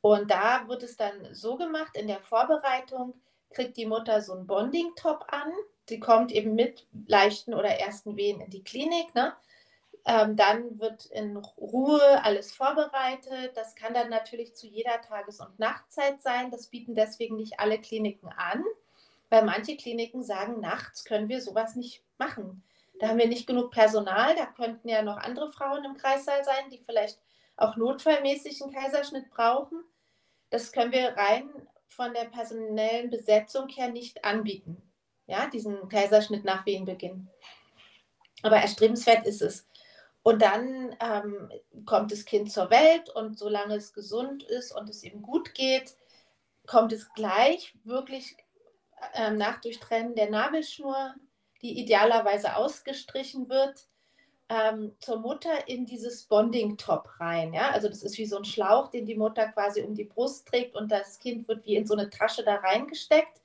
Und 0.01 0.29
da 0.29 0.67
wird 0.67 0.83
es 0.83 0.97
dann 0.97 1.33
so 1.33 1.55
gemacht, 1.55 1.95
in 1.95 2.07
der 2.07 2.19
Vorbereitung 2.19 3.13
kriegt 3.49 3.77
die 3.77 3.85
Mutter 3.85 4.21
so 4.21 4.33
einen 4.33 4.45
Bonding-Top 4.45 5.25
an. 5.29 5.51
Sie 5.87 5.99
kommt 5.99 6.31
eben 6.33 6.53
mit 6.53 6.85
leichten 7.07 7.53
oder 7.53 7.69
ersten 7.69 8.17
Wehen 8.17 8.41
in 8.41 8.49
die 8.49 8.63
Klinik. 8.63 9.15
Ne? 9.15 9.33
Ähm, 10.05 10.35
dann 10.35 10.79
wird 10.79 11.05
in 11.05 11.37
Ruhe 11.37 12.23
alles 12.23 12.53
vorbereitet. 12.53 13.55
Das 13.55 13.75
kann 13.75 13.93
dann 13.93 14.09
natürlich 14.09 14.53
zu 14.55 14.67
jeder 14.67 15.01
Tages- 15.01 15.39
und 15.39 15.57
Nachtzeit 15.59 16.21
sein. 16.21 16.51
Das 16.51 16.67
bieten 16.67 16.93
deswegen 16.93 17.37
nicht 17.37 17.59
alle 17.59 17.79
Kliniken 17.79 18.27
an 18.27 18.63
weil 19.29 19.43
manche 19.43 19.75
Kliniken 19.77 20.23
sagen, 20.23 20.59
nachts 20.59 21.03
können 21.03 21.29
wir 21.29 21.41
sowas 21.41 21.75
nicht 21.75 22.03
machen. 22.17 22.63
Da 22.99 23.09
haben 23.09 23.19
wir 23.19 23.27
nicht 23.27 23.47
genug 23.47 23.71
Personal, 23.71 24.35
da 24.35 24.45
könnten 24.45 24.89
ja 24.89 25.01
noch 25.01 25.17
andere 25.17 25.51
Frauen 25.51 25.85
im 25.85 25.97
Kreissaal 25.97 26.43
sein, 26.43 26.69
die 26.71 26.79
vielleicht 26.79 27.19
auch 27.55 27.75
notfallmäßig 27.75 28.61
einen 28.61 28.73
Kaiserschnitt 28.73 29.29
brauchen. 29.29 29.83
Das 30.49 30.71
können 30.71 30.91
wir 30.91 31.15
rein 31.15 31.49
von 31.89 32.13
der 32.13 32.25
personellen 32.25 33.09
Besetzung 33.09 33.67
her 33.69 33.89
nicht 33.89 34.23
anbieten. 34.23 34.81
Ja, 35.27 35.47
diesen 35.47 35.89
Kaiserschnitt 35.89 36.45
nach 36.45 36.65
Wehenbeginn. 36.65 37.27
Aber 38.43 38.57
erstrebenswert 38.57 39.25
ist 39.25 39.41
es. 39.41 39.67
Und 40.23 40.41
dann 40.41 40.95
ähm, 40.99 41.51
kommt 41.85 42.11
das 42.11 42.25
Kind 42.25 42.51
zur 42.51 42.69
Welt 42.69 43.09
und 43.09 43.37
solange 43.37 43.75
es 43.75 43.93
gesund 43.93 44.43
ist 44.43 44.73
und 44.75 44.89
es 44.89 45.03
ihm 45.03 45.21
gut 45.21 45.53
geht, 45.53 45.95
kommt 46.65 46.91
es 46.91 47.11
gleich 47.13 47.73
wirklich 47.83 48.37
ähm, 49.13 49.37
nach 49.37 49.61
Durchtrennen 49.61 50.15
der 50.15 50.29
Nabelschnur, 50.29 51.15
die 51.61 51.79
idealerweise 51.79 52.55
ausgestrichen 52.55 53.49
wird. 53.49 53.87
ähm, 54.49 54.95
zur 54.99 55.19
Mutter 55.19 55.67
in 55.67 55.85
dieses 55.85 56.23
Bonding-Top 56.23 57.19
rein. 57.19 57.53
Ja? 57.53 57.71
Also 57.71 57.89
das 57.89 58.03
ist 58.03 58.17
wie 58.17 58.25
so 58.25 58.37
ein 58.37 58.45
Schlauch, 58.45 58.89
den 58.89 59.05
die 59.05 59.15
Mutter 59.15 59.47
quasi 59.49 59.81
um 59.81 59.93
die 59.93 60.05
Brust 60.05 60.47
trägt 60.47 60.75
und 60.75 60.91
das 60.91 61.19
Kind 61.19 61.47
wird 61.47 61.65
wie 61.65 61.75
in 61.75 61.85
so 61.85 61.93
eine 61.95 62.09
Tasche 62.09 62.43
da 62.43 62.55
reingesteckt. 62.55 63.41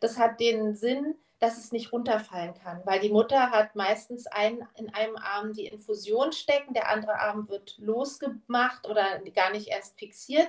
Das 0.00 0.18
hat 0.18 0.40
den 0.40 0.74
Sinn, 0.74 1.14
dass 1.38 1.58
es 1.58 1.72
nicht 1.72 1.92
runterfallen 1.92 2.54
kann, 2.54 2.82
weil 2.84 3.00
die 3.00 3.10
Mutter 3.10 3.50
hat 3.50 3.74
meistens 3.74 4.26
einen, 4.26 4.66
in 4.76 4.92
einem 4.94 5.16
Arm 5.16 5.52
die 5.52 5.66
Infusion 5.66 6.32
stecken, 6.32 6.74
der 6.74 6.90
andere 6.90 7.18
Arm 7.18 7.48
wird 7.48 7.76
losgemacht 7.78 8.86
oder 8.88 9.20
gar 9.34 9.50
nicht 9.50 9.68
erst 9.68 9.98
fixiert. 9.98 10.48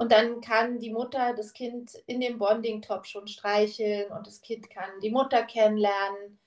Und 0.00 0.12
dann 0.12 0.40
kann 0.40 0.78
die 0.78 0.90
Mutter 0.90 1.34
das 1.34 1.52
Kind 1.52 1.94
in 2.06 2.20
dem 2.20 2.38
Bonding-Top 2.38 3.06
schon 3.06 3.28
streicheln 3.28 4.10
und 4.10 4.26
das 4.26 4.40
Kind 4.40 4.70
kann 4.70 4.98
die 5.02 5.10
Mutter 5.10 5.42
kennenlernen 5.42 6.38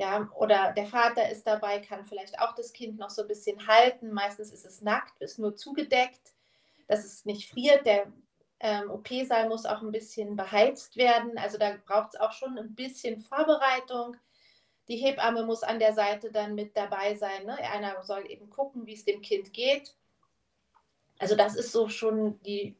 ja, 0.00 0.30
oder 0.34 0.72
der 0.72 0.86
Vater 0.86 1.30
ist 1.30 1.46
dabei, 1.46 1.78
kann 1.78 2.06
vielleicht 2.06 2.38
auch 2.40 2.54
das 2.54 2.72
Kind 2.72 2.98
noch 2.98 3.10
so 3.10 3.20
ein 3.20 3.28
bisschen 3.28 3.66
halten. 3.66 4.12
Meistens 4.12 4.50
ist 4.50 4.64
es 4.64 4.80
nackt, 4.80 5.20
ist 5.20 5.38
nur 5.38 5.56
zugedeckt, 5.56 6.32
dass 6.88 7.04
es 7.04 7.26
nicht 7.26 7.50
friert. 7.50 7.84
Der 7.84 8.10
ähm, 8.60 8.90
OP-Saal 8.90 9.50
muss 9.50 9.66
auch 9.66 9.82
ein 9.82 9.92
bisschen 9.92 10.36
beheizt 10.36 10.96
werden. 10.96 11.36
Also 11.36 11.58
da 11.58 11.76
braucht 11.86 12.14
es 12.14 12.20
auch 12.20 12.32
schon 12.32 12.58
ein 12.58 12.74
bisschen 12.74 13.18
Vorbereitung. 13.18 14.16
Die 14.88 14.96
Hebamme 14.96 15.44
muss 15.44 15.62
an 15.62 15.78
der 15.78 15.92
Seite 15.92 16.32
dann 16.32 16.54
mit 16.54 16.74
dabei 16.76 17.14
sein. 17.14 17.44
Ne? 17.44 17.58
Einer 17.58 18.02
soll 18.02 18.30
eben 18.30 18.48
gucken, 18.48 18.86
wie 18.86 18.94
es 18.94 19.04
dem 19.04 19.20
Kind 19.20 19.52
geht. 19.52 19.94
Also 21.18 21.36
das 21.36 21.56
ist 21.56 21.72
so 21.72 21.90
schon 21.90 22.40
die, 22.44 22.74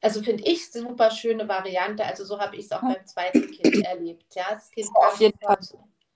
also 0.00 0.22
finde 0.22 0.44
ich, 0.44 0.70
super 0.70 1.10
schöne 1.10 1.48
Variante. 1.48 2.04
Also 2.04 2.24
so 2.24 2.38
habe 2.38 2.56
ich 2.56 2.66
es 2.66 2.72
auch 2.72 2.80
beim 2.80 3.04
zweiten 3.06 3.50
Kind 3.50 3.84
erlebt. 3.84 4.34
Ja, 4.34 4.44
das 4.52 4.70
Kind 4.70 4.88
auf 4.94 5.20
jeden 5.20 5.38
Fall 5.38 5.58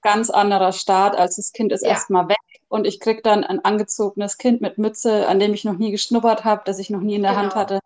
ganz 0.02 0.30
anderer 0.30 0.72
Start, 0.72 1.16
als 1.16 1.36
das 1.36 1.52
Kind 1.52 1.72
ist 1.72 1.82
ja. 1.82 1.90
erstmal 1.90 2.28
weg 2.28 2.38
und 2.68 2.86
ich 2.86 3.00
kriege 3.00 3.22
dann 3.22 3.44
ein 3.44 3.64
angezogenes 3.64 4.36
Kind 4.36 4.60
mit 4.60 4.76
Mütze, 4.78 5.28
an 5.28 5.38
dem 5.38 5.54
ich 5.54 5.64
noch 5.64 5.78
nie 5.78 5.90
geschnuppert 5.90 6.44
habe, 6.44 6.62
das 6.64 6.78
ich 6.78 6.90
noch 6.90 7.00
nie 7.00 7.14
in 7.14 7.22
der 7.22 7.32
genau. 7.32 7.42
Hand 7.42 7.54
hatte. 7.54 7.80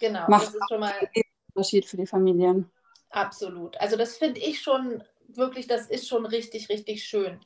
Genau, 0.00 0.28
Macht 0.28 0.48
das 0.48 0.54
ist 0.54 0.68
schon 0.68 0.80
mal 0.80 0.92
einen 0.92 1.24
Unterschied 1.54 1.86
für 1.86 1.96
die 1.96 2.06
Familien. 2.06 2.70
Absolut. 3.10 3.78
Also 3.80 3.96
das 3.96 4.16
finde 4.16 4.40
ich 4.40 4.60
schon 4.60 5.02
wirklich, 5.28 5.66
das 5.66 5.88
ist 5.88 6.08
schon 6.08 6.26
richtig, 6.26 6.68
richtig 6.68 7.04
schön. 7.04 7.40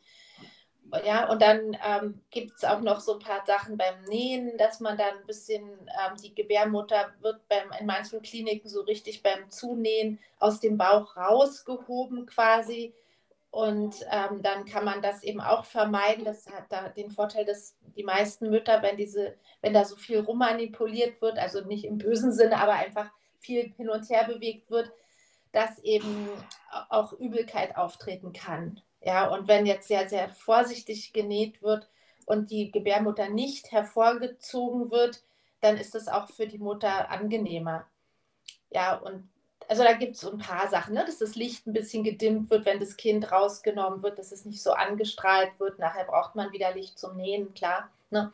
Ja, 1.04 1.30
und 1.30 1.40
dann 1.40 1.76
ähm, 1.86 2.20
gibt 2.30 2.56
es 2.56 2.64
auch 2.64 2.80
noch 2.80 3.00
so 3.00 3.14
ein 3.14 3.18
paar 3.20 3.44
Sachen 3.46 3.76
beim 3.76 4.02
Nähen, 4.08 4.56
dass 4.58 4.80
man 4.80 4.98
dann 4.98 5.18
ein 5.18 5.26
bisschen, 5.26 5.62
ähm, 5.62 6.16
die 6.22 6.34
Gebärmutter 6.34 7.12
wird 7.20 7.46
beim, 7.48 7.70
in 7.78 7.86
manchen 7.86 8.22
Kliniken 8.22 8.68
so 8.68 8.82
richtig 8.82 9.22
beim 9.22 9.50
Zunähen 9.50 10.18
aus 10.38 10.58
dem 10.58 10.78
Bauch 10.78 11.16
rausgehoben 11.16 12.26
quasi. 12.26 12.92
Und 13.52 13.96
ähm, 14.10 14.42
dann 14.42 14.64
kann 14.64 14.84
man 14.84 15.02
das 15.02 15.22
eben 15.22 15.40
auch 15.40 15.64
vermeiden. 15.64 16.24
Das 16.24 16.46
hat 16.46 16.64
da 16.70 16.88
den 16.88 17.10
Vorteil, 17.10 17.44
dass 17.44 17.76
die 17.96 18.04
meisten 18.04 18.50
Mütter, 18.50 18.82
wenn 18.82 18.96
diese, 18.96 19.36
wenn 19.60 19.74
da 19.74 19.84
so 19.84 19.96
viel 19.96 20.20
rummanipuliert 20.20 21.20
wird, 21.20 21.38
also 21.38 21.60
nicht 21.62 21.84
im 21.84 21.98
bösen 21.98 22.32
Sinne, 22.32 22.58
aber 22.58 22.72
einfach 22.72 23.10
viel 23.38 23.72
hin 23.76 23.90
und 23.90 24.08
her 24.08 24.24
bewegt 24.24 24.70
wird, 24.70 24.92
dass 25.52 25.78
eben 25.80 26.28
auch 26.88 27.12
Übelkeit 27.12 27.76
auftreten 27.76 28.32
kann. 28.32 28.80
Ja, 29.02 29.28
und 29.28 29.48
wenn 29.48 29.66
jetzt 29.66 29.88
sehr, 29.88 30.08
sehr 30.08 30.28
vorsichtig 30.28 31.12
genäht 31.12 31.62
wird 31.62 31.88
und 32.26 32.50
die 32.50 32.70
Gebärmutter 32.70 33.28
nicht 33.28 33.72
hervorgezogen 33.72 34.90
wird, 34.90 35.22
dann 35.60 35.76
ist 35.76 35.94
das 35.94 36.08
auch 36.08 36.28
für 36.28 36.46
die 36.46 36.58
Mutter 36.58 37.10
angenehmer. 37.10 37.86
Ja, 38.70 38.96
und 38.96 39.28
also 39.68 39.84
da 39.84 39.92
gibt 39.92 40.16
es 40.16 40.22
so 40.22 40.32
ein 40.32 40.38
paar 40.38 40.68
Sachen, 40.68 40.94
ne? 40.94 41.04
dass 41.04 41.18
das 41.18 41.36
Licht 41.36 41.66
ein 41.66 41.72
bisschen 41.72 42.02
gedimmt 42.02 42.50
wird, 42.50 42.66
wenn 42.66 42.80
das 42.80 42.96
Kind 42.96 43.30
rausgenommen 43.30 44.02
wird, 44.02 44.18
dass 44.18 44.32
es 44.32 44.44
nicht 44.44 44.62
so 44.62 44.72
angestrahlt 44.72 45.58
wird. 45.60 45.78
Nachher 45.78 46.04
braucht 46.04 46.34
man 46.34 46.50
wieder 46.52 46.74
Licht 46.74 46.98
zum 46.98 47.16
Nähen, 47.16 47.54
klar. 47.54 47.88
Ne? 48.10 48.32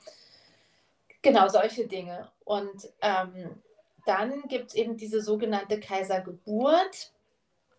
Genau, 1.21 1.49
solche 1.49 1.87
Dinge. 1.87 2.31
Und 2.45 2.89
ähm, 3.03 3.63
dann 4.07 4.43
gibt 4.49 4.69
es 4.69 4.75
eben 4.75 4.97
diese 4.97 5.21
sogenannte 5.21 5.79
Kaisergeburt. 5.79 7.13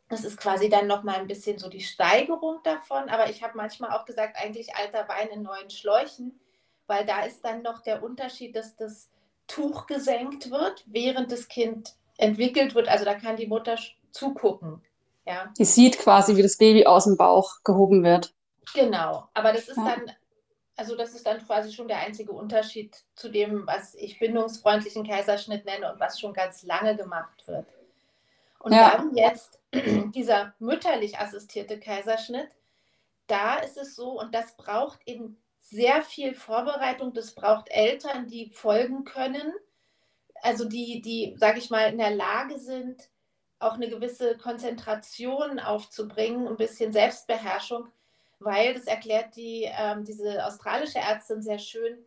Das 0.09 0.23
ist 0.23 0.37
quasi 0.37 0.69
dann 0.69 0.87
nochmal 0.87 1.15
ein 1.15 1.27
bisschen 1.27 1.57
so 1.57 1.69
die 1.69 1.81
Steigerung 1.81 2.59
davon. 2.63 3.09
Aber 3.09 3.29
ich 3.29 3.43
habe 3.43 3.57
manchmal 3.57 3.91
auch 3.91 4.05
gesagt, 4.05 4.37
eigentlich 4.41 4.75
alter 4.75 5.07
Wein 5.09 5.27
in 5.29 5.41
neuen 5.41 5.69
Schläuchen, 5.69 6.39
weil 6.87 7.05
da 7.05 7.23
ist 7.23 7.43
dann 7.43 7.61
noch 7.61 7.81
der 7.81 8.03
Unterschied, 8.03 8.55
dass 8.55 8.75
das 8.77 9.09
Tuch 9.47 9.85
gesenkt 9.85 10.49
wird, 10.49 10.83
während 10.87 11.31
das 11.31 11.47
Kind 11.47 11.95
entwickelt 12.17 12.75
wird. 12.75 12.87
Also 12.87 13.05
da 13.05 13.15
kann 13.15 13.35
die 13.35 13.47
Mutter 13.47 13.77
zugucken. 14.11 14.81
Ja. 15.25 15.51
Die 15.57 15.65
sieht 15.65 15.99
quasi, 15.99 16.37
wie 16.37 16.41
das 16.41 16.57
Baby 16.57 16.85
aus 16.85 17.03
dem 17.03 17.17
Bauch 17.17 17.63
gehoben 17.63 18.03
wird. 18.03 18.33
Genau, 18.73 19.27
aber 19.33 19.53
das 19.53 19.67
ist 19.67 19.77
ja. 19.77 19.95
dann, 19.95 20.11
also 20.75 20.95
das 20.95 21.13
ist 21.13 21.25
dann 21.25 21.45
quasi 21.45 21.71
schon 21.73 21.87
der 21.87 21.99
einzige 21.99 22.31
Unterschied 22.31 23.03
zu 23.15 23.29
dem, 23.29 23.67
was 23.67 23.95
ich 23.95 24.19
bindungsfreundlichen 24.19 25.05
Kaiserschnitt 25.07 25.65
nenne 25.65 25.91
und 25.91 25.99
was 25.99 26.19
schon 26.19 26.33
ganz 26.33 26.63
lange 26.63 26.95
gemacht 26.95 27.47
wird. 27.47 27.65
Und 28.59 28.73
ja. 28.73 28.97
dann 28.97 29.15
jetzt 29.15 29.59
dieser 29.73 30.53
mütterlich 30.59 31.19
assistierte 31.19 31.79
Kaiserschnitt, 31.79 32.49
da 33.27 33.57
ist 33.57 33.77
es 33.77 33.95
so, 33.95 34.19
und 34.19 34.33
das 34.33 34.55
braucht 34.55 34.99
eben 35.05 35.37
sehr 35.57 36.01
viel 36.01 36.33
Vorbereitung, 36.33 37.13
das 37.13 37.31
braucht 37.31 37.69
Eltern, 37.69 38.27
die 38.27 38.49
folgen 38.51 39.03
können. 39.03 39.53
Also 40.41 40.65
die, 40.65 41.01
die, 41.01 41.35
sage 41.37 41.59
ich 41.59 41.69
mal, 41.69 41.91
in 41.91 41.97
der 41.97 42.11
Lage 42.11 42.57
sind, 42.57 43.09
auch 43.59 43.73
eine 43.73 43.89
gewisse 43.89 44.37
Konzentration 44.37 45.59
aufzubringen, 45.59 46.47
ein 46.47 46.57
bisschen 46.57 46.93
Selbstbeherrschung, 46.93 47.87
weil, 48.39 48.75
das 48.75 48.85
erklärt 48.85 49.35
die, 49.35 49.69
ähm, 49.77 50.05
diese 50.05 50.45
australische 50.45 50.99
Ärztin 50.99 51.41
sehr 51.41 51.59
schön, 51.59 51.97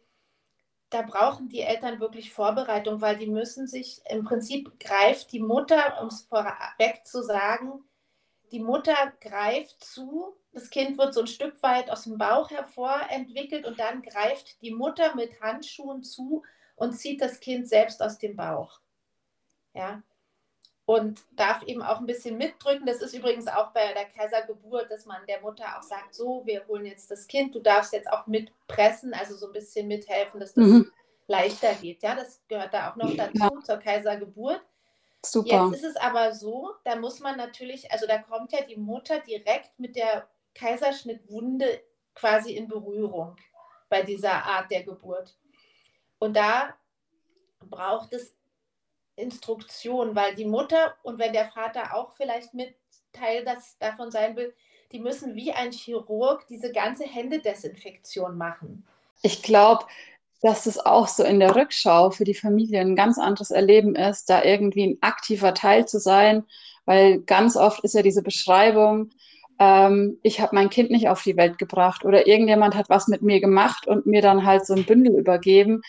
da 0.90 1.02
brauchen 1.02 1.48
die 1.48 1.60
Eltern 1.60 2.00
wirklich 2.00 2.32
Vorbereitung, 2.32 3.00
weil 3.00 3.16
die 3.16 3.28
müssen 3.28 3.66
sich, 3.66 4.00
im 4.10 4.24
Prinzip 4.24 4.78
greift 4.80 5.32
die 5.32 5.40
Mutter, 5.40 6.00
um 6.02 6.08
es 6.08 6.22
vorweg 6.22 7.06
zu 7.06 7.22
sagen, 7.22 7.84
die 8.50 8.60
Mutter 8.60 9.12
greift 9.20 9.82
zu, 9.82 10.36
das 10.52 10.70
Kind 10.70 10.98
wird 10.98 11.14
so 11.14 11.20
ein 11.20 11.28
Stück 11.28 11.62
weit 11.62 11.90
aus 11.90 12.04
dem 12.04 12.18
Bauch 12.18 12.50
hervor 12.50 13.00
entwickelt 13.08 13.66
und 13.66 13.78
dann 13.78 14.02
greift 14.02 14.60
die 14.62 14.72
Mutter 14.72 15.14
mit 15.14 15.40
Handschuhen 15.40 16.02
zu 16.02 16.42
und 16.74 16.94
zieht 16.94 17.20
das 17.20 17.38
Kind 17.38 17.68
selbst 17.68 18.02
aus 18.02 18.18
dem 18.18 18.34
Bauch. 18.34 18.80
Ja. 19.74 20.02
Und 20.90 21.22
darf 21.36 21.62
eben 21.62 21.82
auch 21.82 22.00
ein 22.00 22.06
bisschen 22.06 22.36
mitdrücken. 22.36 22.84
Das 22.84 23.00
ist 23.00 23.14
übrigens 23.14 23.46
auch 23.46 23.70
bei 23.70 23.92
der 23.92 24.06
Kaisergeburt, 24.06 24.90
dass 24.90 25.06
man 25.06 25.24
der 25.28 25.40
Mutter 25.40 25.62
auch 25.78 25.84
sagt, 25.84 26.16
so, 26.16 26.42
wir 26.46 26.66
holen 26.66 26.84
jetzt 26.84 27.12
das 27.12 27.28
Kind, 27.28 27.54
du 27.54 27.60
darfst 27.60 27.92
jetzt 27.92 28.10
auch 28.10 28.26
mitpressen, 28.26 29.14
also 29.14 29.36
so 29.36 29.46
ein 29.46 29.52
bisschen 29.52 29.86
mithelfen, 29.86 30.40
dass 30.40 30.52
das 30.52 30.66
mhm. 30.66 30.90
leichter 31.28 31.74
geht. 31.74 32.02
Ja, 32.02 32.16
das 32.16 32.42
gehört 32.48 32.74
da 32.74 32.90
auch 32.90 32.96
noch 32.96 33.14
dazu 33.14 33.38
ja. 33.38 33.50
zur 33.62 33.76
Kaisergeburt. 33.76 34.60
Super. 35.24 35.68
Jetzt 35.70 35.84
ist 35.84 35.90
es 35.90 35.96
aber 35.96 36.34
so, 36.34 36.72
da 36.82 36.96
muss 36.96 37.20
man 37.20 37.36
natürlich, 37.36 37.92
also 37.92 38.08
da 38.08 38.18
kommt 38.18 38.50
ja 38.50 38.62
die 38.62 38.76
Mutter 38.76 39.20
direkt 39.20 39.78
mit 39.78 39.94
der 39.94 40.26
Kaiserschnittwunde 40.56 41.84
quasi 42.16 42.56
in 42.56 42.66
Berührung 42.66 43.36
bei 43.88 44.02
dieser 44.02 44.44
Art 44.44 44.72
der 44.72 44.82
Geburt. 44.82 45.38
Und 46.18 46.36
da 46.36 46.74
braucht 47.60 48.12
es 48.12 48.34
Instruktion, 49.20 50.14
weil 50.14 50.34
die 50.34 50.44
Mutter 50.44 50.94
und 51.02 51.18
wenn 51.18 51.32
der 51.32 51.46
Vater 51.46 51.94
auch 51.94 52.12
vielleicht 52.12 52.54
mit 52.54 52.74
Teil 53.12 53.44
das 53.44 53.76
davon 53.78 54.10
sein 54.10 54.36
will, 54.36 54.54
die 54.92 55.00
müssen 55.00 55.34
wie 55.34 55.52
ein 55.52 55.72
Chirurg 55.72 56.46
diese 56.48 56.72
ganze 56.72 57.04
Händedesinfektion 57.04 58.36
machen. 58.36 58.84
Ich 59.22 59.42
glaube, 59.42 59.84
dass 60.42 60.66
es 60.66 60.78
auch 60.78 61.06
so 61.06 61.22
in 61.22 61.38
der 61.38 61.54
Rückschau 61.54 62.10
für 62.10 62.24
die 62.24 62.34
Familie 62.34 62.80
ein 62.80 62.96
ganz 62.96 63.18
anderes 63.18 63.50
Erleben 63.50 63.94
ist, 63.94 64.30
da 64.30 64.42
irgendwie 64.42 64.84
ein 64.84 64.98
aktiver 65.00 65.54
Teil 65.54 65.86
zu 65.86 66.00
sein, 66.00 66.44
weil 66.86 67.20
ganz 67.20 67.56
oft 67.56 67.84
ist 67.84 67.94
ja 67.94 68.02
diese 68.02 68.22
Beschreibung, 68.22 69.10
ähm, 69.58 70.18
ich 70.22 70.40
habe 70.40 70.54
mein 70.54 70.70
Kind 70.70 70.90
nicht 70.90 71.08
auf 71.08 71.22
die 71.22 71.36
Welt 71.36 71.58
gebracht 71.58 72.04
oder 72.04 72.26
irgendjemand 72.26 72.74
hat 72.74 72.88
was 72.88 73.06
mit 73.06 73.20
mir 73.22 73.40
gemacht 73.40 73.86
und 73.86 74.06
mir 74.06 74.22
dann 74.22 74.46
halt 74.46 74.66
so 74.66 74.74
ein 74.74 74.84
Bündel 74.84 75.14
übergeben 75.16 75.82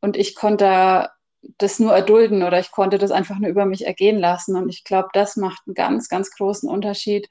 und 0.00 0.16
ich 0.16 0.34
konnte 0.34 1.10
das 1.58 1.78
nur 1.78 1.92
erdulden 1.92 2.42
oder 2.42 2.58
ich 2.58 2.70
konnte 2.70 2.98
das 2.98 3.10
einfach 3.10 3.38
nur 3.38 3.50
über 3.50 3.66
mich 3.66 3.86
ergehen 3.86 4.18
lassen. 4.18 4.56
Und 4.56 4.68
ich 4.68 4.84
glaube, 4.84 5.08
das 5.12 5.36
macht 5.36 5.62
einen 5.66 5.74
ganz, 5.74 6.08
ganz 6.08 6.30
großen 6.30 6.68
Unterschied, 6.68 7.28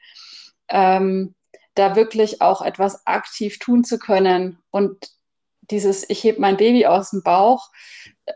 ähm, 0.70 1.36
da 1.76 1.96
wirklich 1.96 2.42
auch 2.42 2.62
etwas 2.62 3.06
aktiv 3.06 3.60
tun 3.60 3.84
zu 3.84 4.00
können. 4.00 4.60
Und 4.72 5.12
dieses, 5.70 6.10
ich 6.10 6.24
hebe 6.24 6.42
mein 6.42 6.58
Baby 6.58 6.86
aus 6.86 7.12
dem 7.12 7.24
Bauch, 7.24 7.70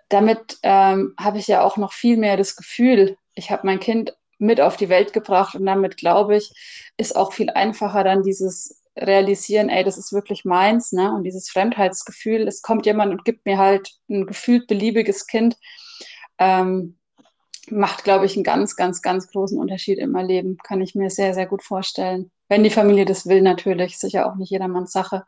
damit 0.09 0.59
ähm, 0.63 1.15
habe 1.19 1.39
ich 1.39 1.47
ja 1.47 1.61
auch 1.63 1.77
noch 1.77 1.93
viel 1.93 2.17
mehr 2.17 2.37
das 2.37 2.55
Gefühl, 2.55 3.17
ich 3.33 3.51
habe 3.51 3.65
mein 3.65 3.79
Kind 3.79 4.15
mit 4.37 4.59
auf 4.59 4.75
die 4.75 4.89
Welt 4.89 5.13
gebracht 5.13 5.55
und 5.55 5.65
damit, 5.65 5.97
glaube 5.97 6.35
ich, 6.35 6.51
ist 6.97 7.15
auch 7.15 7.31
viel 7.31 7.49
einfacher 7.49 8.03
dann 8.03 8.23
dieses 8.23 8.80
realisieren, 8.97 9.69
ey, 9.69 9.83
das 9.83 9.97
ist 9.97 10.13
wirklich 10.13 10.45
meins, 10.45 10.91
ne? 10.91 11.13
Und 11.13 11.23
dieses 11.23 11.49
Fremdheitsgefühl, 11.49 12.47
es 12.47 12.61
kommt 12.61 12.85
jemand 12.85 13.11
und 13.11 13.25
gibt 13.25 13.45
mir 13.45 13.57
halt 13.57 13.91
ein 14.09 14.25
gefühlt 14.25 14.67
beliebiges 14.67 15.27
Kind, 15.27 15.55
ähm, 16.37 16.97
macht, 17.69 18.03
glaube 18.03 18.25
ich, 18.25 18.35
einen 18.35 18.43
ganz, 18.43 18.75
ganz, 18.75 19.01
ganz 19.01 19.29
großen 19.29 19.57
Unterschied 19.59 19.97
in 19.97 20.11
meinem 20.11 20.27
Leben. 20.27 20.57
Kann 20.57 20.81
ich 20.81 20.95
mir 20.95 21.09
sehr, 21.09 21.33
sehr 21.33 21.45
gut 21.45 21.63
vorstellen. 21.63 22.31
Wenn 22.49 22.63
die 22.63 22.69
Familie 22.69 23.05
das 23.05 23.27
will, 23.27 23.41
natürlich, 23.41 23.97
sicher 23.97 24.29
auch 24.29 24.35
nicht 24.35 24.51
jedermanns 24.51 24.91
Sache. 24.91 25.25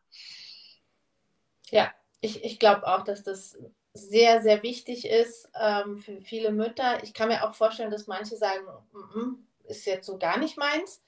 Ja, 1.70 1.92
ich, 2.22 2.44
ich 2.44 2.60
glaube 2.60 2.86
auch, 2.88 3.04
dass 3.04 3.24
das 3.24 3.58
sehr, 3.94 4.42
sehr 4.42 4.64
wichtig 4.64 5.08
ist 5.08 5.48
ähm, 5.60 6.00
für 6.00 6.20
viele 6.22 6.52
Mütter. 6.52 7.04
Ich 7.04 7.14
kann 7.14 7.30
mir 7.30 7.48
auch 7.48 7.54
vorstellen, 7.54 7.92
dass 7.92 8.08
manche 8.08 8.36
sagen, 8.36 8.66
mm 8.92 8.98
-mm, 8.98 9.36
ist 9.70 9.86
jetzt 9.86 10.08
so 10.08 10.18
gar 10.18 10.40
nicht 10.40 10.58
meins. 10.58 11.02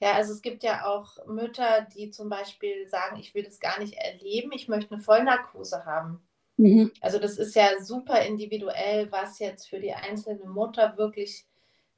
Ja, 0.00 0.12
also 0.12 0.32
es 0.32 0.42
gibt 0.42 0.62
ja 0.62 0.86
auch 0.86 1.26
Mütter, 1.26 1.86
die 1.94 2.10
zum 2.10 2.28
Beispiel 2.28 2.88
sagen, 2.88 3.18
ich 3.18 3.34
will 3.34 3.42
das 3.42 3.58
gar 3.58 3.80
nicht 3.80 3.94
erleben, 3.94 4.52
ich 4.52 4.68
möchte 4.68 4.94
eine 4.94 5.02
Vollnarkose 5.02 5.84
haben. 5.84 6.22
Mhm. 6.56 6.92
Also 7.00 7.18
das 7.18 7.38
ist 7.38 7.54
ja 7.56 7.80
super 7.80 8.20
individuell, 8.22 9.10
was 9.10 9.38
jetzt 9.38 9.68
für 9.68 9.80
die 9.80 9.92
einzelne 9.92 10.44
Mutter 10.44 10.96
wirklich 10.96 11.46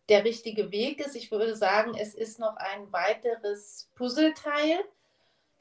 der 0.08 0.24
richtige 0.24 0.72
Weg 0.72 1.00
ist. 1.00 1.14
Ich 1.14 1.30
würde 1.30 1.56
sagen, 1.56 1.94
es 1.98 2.14
ist 2.14 2.38
noch 2.38 2.56
ein 2.56 2.92
weiteres 2.92 3.88
Puzzleteil. 3.94 4.80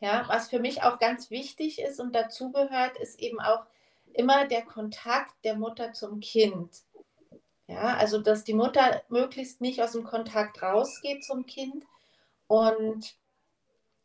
Ja, 0.01 0.23
was 0.27 0.49
für 0.49 0.59
mich 0.59 0.81
auch 0.81 0.97
ganz 0.97 1.29
wichtig 1.29 1.79
ist 1.81 1.99
und 1.99 2.15
dazu 2.15 2.51
gehört, 2.51 2.97
ist 2.97 3.19
eben 3.19 3.41
auch 3.41 3.65
immer 4.13 4.47
der 4.47 4.63
Kontakt 4.63 5.33
der 5.43 5.55
Mutter 5.55 5.91
zum 5.91 6.21
Kind. 6.21 6.83
Ja, 7.67 7.97
also 7.97 8.19
dass 8.19 8.45
die 8.45 8.53
Mutter 8.53 9.03
möglichst 9.09 9.61
nicht 9.61 9.81
aus 9.83 9.91
dem 9.91 10.03
Kontakt 10.03 10.63
rausgeht 10.63 11.23
zum 11.23 11.45
Kind 11.45 11.85
und 12.49 13.15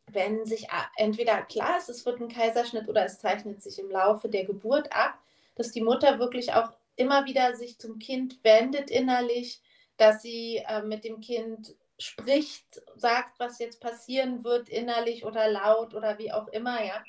wenn 0.05 0.45
sich 0.45 0.67
entweder 0.97 1.41
klar 1.41 1.79
ist, 1.79 1.89
es 1.89 2.05
wird 2.05 2.21
ein 2.21 2.29
Kaiserschnitt 2.29 2.87
oder 2.87 3.03
es 3.03 3.17
zeichnet 3.17 3.63
sich 3.63 3.79
im 3.79 3.89
Laufe 3.89 4.29
der 4.29 4.45
Geburt 4.45 4.93
ab, 4.93 5.17
dass 5.55 5.71
die 5.71 5.81
Mutter 5.81 6.19
wirklich 6.19 6.53
auch 6.53 6.71
immer 6.95 7.25
wieder 7.25 7.55
sich 7.55 7.79
zum 7.79 7.97
Kind 7.97 8.43
wendet 8.43 8.91
innerlich, 8.91 9.63
dass 9.97 10.21
sie 10.21 10.57
äh, 10.57 10.83
mit 10.83 11.03
dem 11.03 11.21
Kind 11.21 11.75
spricht, 11.97 12.83
sagt, 12.95 13.39
was 13.39 13.57
jetzt 13.57 13.81
passieren 13.81 14.43
wird 14.43 14.69
innerlich 14.69 15.25
oder 15.25 15.49
laut 15.49 15.95
oder 15.95 16.19
wie 16.19 16.31
auch 16.31 16.47
immer, 16.49 16.85
ja. 16.85 17.03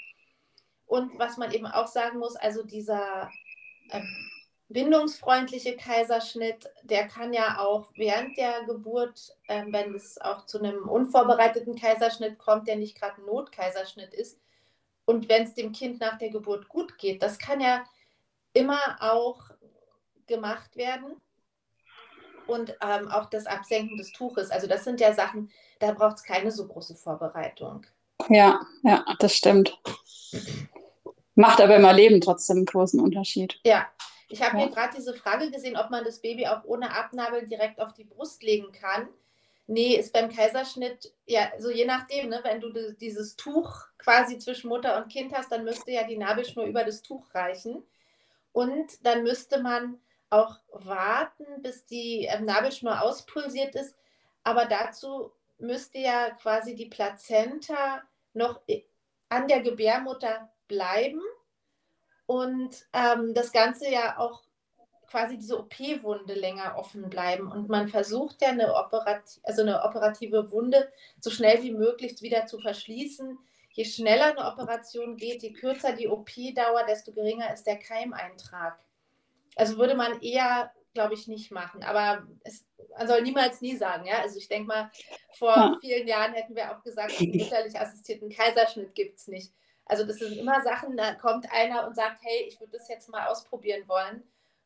Und 0.86 1.18
was 1.18 1.36
man 1.36 1.52
eben 1.52 1.66
auch 1.66 1.88
sagen 1.88 2.18
muss, 2.18 2.34
also 2.36 2.62
dieser 2.62 3.30
äh, 3.90 4.00
bindungsfreundliche 4.68 5.76
Kaiserschnitt, 5.76 6.68
der 6.82 7.06
kann 7.08 7.32
ja 7.32 7.58
auch 7.60 7.90
während 7.94 8.36
der 8.36 8.64
Geburt, 8.64 9.36
äh, 9.48 9.64
wenn 9.68 9.94
es 9.94 10.20
auch 10.20 10.46
zu 10.46 10.58
einem 10.58 10.88
unvorbereiteten 10.88 11.76
Kaiserschnitt 11.76 12.38
kommt, 12.38 12.66
der 12.66 12.76
nicht 12.76 12.98
gerade 12.98 13.20
ein 13.20 13.26
Notkaiserschnitt 13.26 14.12
ist, 14.12 14.38
und 15.06 15.28
wenn 15.28 15.44
es 15.44 15.54
dem 15.54 15.72
Kind 15.72 16.00
nach 16.00 16.18
der 16.18 16.30
Geburt 16.30 16.68
gut 16.68 16.98
geht, 16.98 17.22
das 17.22 17.38
kann 17.38 17.60
ja 17.60 17.84
immer 18.52 18.80
auch 19.00 19.50
gemacht 20.26 20.76
werden. 20.76 21.16
Und 22.46 22.76
ähm, 22.80 23.08
auch 23.08 23.26
das 23.26 23.46
Absenken 23.46 23.96
des 23.96 24.12
Tuches. 24.12 24.50
Also 24.50 24.66
das 24.66 24.84
sind 24.84 25.00
ja 25.00 25.12
Sachen, 25.12 25.50
da 25.80 25.92
braucht 25.92 26.16
es 26.16 26.22
keine 26.22 26.50
so 26.52 26.66
große 26.66 26.94
Vorbereitung. 26.94 27.86
Ja, 28.28 28.60
ja, 28.82 29.04
das 29.18 29.34
stimmt. 29.34 29.78
Macht 31.34 31.60
aber 31.60 31.76
im 31.76 31.84
Erleben 31.84 32.20
trotzdem 32.20 32.58
einen 32.58 32.66
großen 32.66 33.00
Unterschied. 33.00 33.60
Ja, 33.64 33.86
ich 34.28 34.42
habe 34.42 34.56
ja. 34.56 34.64
hier 34.64 34.74
gerade 34.74 34.96
diese 34.96 35.14
Frage 35.14 35.50
gesehen, 35.50 35.76
ob 35.76 35.90
man 35.90 36.04
das 36.04 36.20
Baby 36.20 36.46
auch 36.46 36.64
ohne 36.64 36.94
Abnabeln 36.94 37.48
direkt 37.48 37.80
auf 37.80 37.92
die 37.92 38.04
Brust 38.04 38.42
legen 38.42 38.72
kann. 38.72 39.08
Nee, 39.68 39.96
ist 39.96 40.12
beim 40.12 40.32
Kaiserschnitt, 40.32 41.12
ja, 41.26 41.50
so 41.58 41.70
je 41.70 41.84
nachdem, 41.84 42.28
ne, 42.28 42.40
wenn 42.44 42.60
du 42.60 42.92
dieses 42.92 43.36
Tuch 43.36 43.86
quasi 43.98 44.38
zwischen 44.38 44.68
Mutter 44.68 44.96
und 44.96 45.10
Kind 45.10 45.34
hast, 45.34 45.50
dann 45.50 45.64
müsste 45.64 45.90
ja 45.90 46.04
die 46.04 46.16
Nabelschnur 46.16 46.66
über 46.66 46.84
das 46.84 47.02
Tuch 47.02 47.34
reichen. 47.34 47.82
Und 48.52 49.04
dann 49.04 49.22
müsste 49.24 49.60
man 49.60 49.98
auch 50.30 50.56
warten, 50.70 51.44
bis 51.62 51.84
die 51.84 52.26
ähm, 52.30 52.44
Nabelschnur 52.44 53.02
auspulsiert 53.02 53.74
ist. 53.74 53.96
Aber 54.44 54.66
dazu 54.66 55.32
müsste 55.58 55.98
ja 55.98 56.30
quasi 56.30 56.74
die 56.74 56.86
Plazenta 56.86 58.02
noch 58.34 58.60
an 59.28 59.48
der 59.48 59.60
Gebärmutter 59.60 60.50
bleiben 60.68 61.20
und 62.26 62.86
ähm, 62.92 63.34
das 63.34 63.52
Ganze 63.52 63.88
ja 63.90 64.18
auch 64.18 64.42
quasi 65.06 65.38
diese 65.38 65.58
OP-Wunde 65.58 66.34
länger 66.34 66.76
offen 66.76 67.08
bleiben. 67.08 67.50
Und 67.50 67.68
man 67.68 67.88
versucht 67.88 68.42
ja 68.42 68.48
eine, 68.48 68.74
Operat 68.74 69.40
also 69.44 69.62
eine 69.62 69.82
operative 69.82 70.50
Wunde 70.50 70.90
so 71.20 71.30
schnell 71.30 71.62
wie 71.62 71.72
möglich 71.72 72.20
wieder 72.22 72.46
zu 72.46 72.58
verschließen. 72.58 73.38
Je 73.70 73.84
schneller 73.84 74.36
eine 74.36 74.46
Operation 74.52 75.16
geht, 75.16 75.42
je 75.42 75.52
kürzer 75.52 75.92
die 75.92 76.08
OP-Dauer, 76.08 76.84
desto 76.86 77.12
geringer 77.12 77.52
ist 77.52 77.66
der 77.66 77.78
Keimeintrag. 77.78 78.78
Also 79.54 79.78
würde 79.78 79.94
man 79.94 80.20
eher, 80.20 80.72
glaube 80.92 81.14
ich, 81.14 81.28
nicht 81.28 81.50
machen. 81.50 81.82
Aber 81.82 82.26
es, 82.42 82.66
man 82.98 83.06
soll 83.06 83.22
niemals 83.22 83.60
nie 83.60 83.76
sagen. 83.76 84.06
Ja? 84.06 84.20
Also 84.22 84.38
ich 84.38 84.48
denke 84.48 84.68
mal, 84.68 84.90
vor 85.34 85.54
ja. 85.54 85.78
vielen 85.80 86.08
Jahren 86.08 86.32
hätten 86.32 86.56
wir 86.56 86.76
auch 86.76 86.82
gesagt, 86.82 87.12
einen 87.20 87.36
mütterlich 87.36 87.78
assistierten 87.78 88.30
Kaiserschnitt 88.30 88.94
gibt 88.94 89.18
es 89.18 89.28
nicht. 89.28 89.52
Also 89.86 90.04
das 90.04 90.18
sind 90.18 90.36
immer 90.36 90.62
Sachen, 90.62 90.96
da 90.96 91.14
kommt 91.14 91.46
einer 91.50 91.86
und 91.86 91.94
sagt, 91.94 92.18
hey, 92.22 92.44
ich 92.48 92.60
würde 92.60 92.72
das 92.72 92.88
jetzt 92.88 93.08
mal 93.08 93.28
ausprobieren 93.28 93.82
wollen 93.86 94.22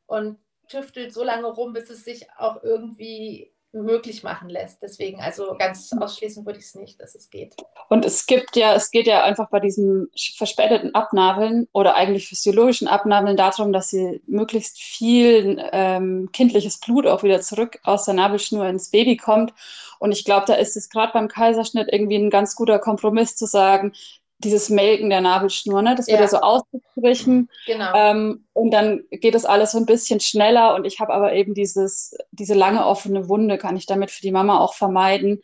und 0.07 0.39
tüftelt 0.69 1.13
so 1.13 1.23
lange 1.23 1.47
rum, 1.47 1.73
bis 1.73 1.91
es 1.91 2.05
sich 2.05 2.27
auch 2.39 2.63
irgendwie 2.63 3.53
möglich 3.73 4.23
machen 4.23 4.49
lässt. 4.49 4.83
Deswegen, 4.83 5.21
also 5.21 5.55
ganz 5.57 5.93
ausschließen 5.99 6.45
würde 6.45 6.59
ich 6.59 6.65
es 6.65 6.75
nicht, 6.75 7.01
dass 7.01 7.15
es 7.15 7.31
geht. 7.31 7.55
Und 7.89 8.05
es 8.05 8.27
gibt 8.27 8.57
ja, 8.57 8.75
es 8.75 8.91
geht 8.91 9.07
ja 9.07 9.23
einfach 9.23 9.49
bei 9.51 9.61
diesem 9.61 10.09
verspäteten 10.37 10.95
Abnabeln 10.95 11.69
oder 11.73 11.95
eigentlich 11.95 12.29
physiologischen 12.29 12.89
Abnabeln 12.89 13.37
darum, 13.37 13.73
dass 13.73 13.91
sie 13.91 14.23
möglichst 14.27 14.81
viel 14.81 15.63
ähm, 15.73 16.31
kindliches 16.33 16.81
Blut 16.81 17.07
auch 17.07 17.23
wieder 17.23 17.41
zurück 17.41 17.79
aus 17.85 18.05
der 18.05 18.15
Nabelschnur 18.15 18.67
ins 18.67 18.91
Baby 18.91 19.17
kommt. 19.17 19.55
Und 19.99 20.13
ich 20.13 20.25
glaube, 20.25 20.47
da 20.47 20.55
ist 20.55 20.77
es 20.77 20.89
gerade 20.89 21.13
beim 21.13 21.29
Kaiserschnitt 21.29 21.89
irgendwie 21.93 22.17
ein 22.17 22.31
ganz 22.31 22.57
guter 22.57 22.79
Kompromiss 22.79 23.37
zu 23.37 23.47
sagen, 23.47 23.93
dieses 24.43 24.71
Melken 24.71 25.11
der 25.11 25.21
Nabelschnur, 25.21 25.83
ne? 25.83 25.95
Das 25.95 26.07
wird 26.07 26.19
ja, 26.19 26.25
ja 26.25 26.29
so 26.29 26.39
ausgestrichen. 26.39 27.49
Genau. 27.67 27.93
Ähm, 27.95 28.47
und 28.53 28.71
dann 28.71 29.05
geht 29.11 29.35
es 29.35 29.45
alles 29.45 29.73
so 29.73 29.79
ein 29.79 29.87
bisschen 29.87 30.21
schneller 30.21 30.75
und 30.75 30.87
ich 30.87 31.01
habe 31.01 31.13
aber 31.13 31.33
eben 31.35 31.55
dieses, 31.55 32.17
diese 32.33 32.55
lange 32.55 32.87
offene 32.87 33.29
Wunde, 33.29 33.59
kann 33.59 33.77
ich 33.77 33.87
damit 33.87 34.11
für 34.11 34.23
die 34.23 34.33
Mama 34.33 34.59
auch 34.59 34.75
vermeiden. 34.75 35.43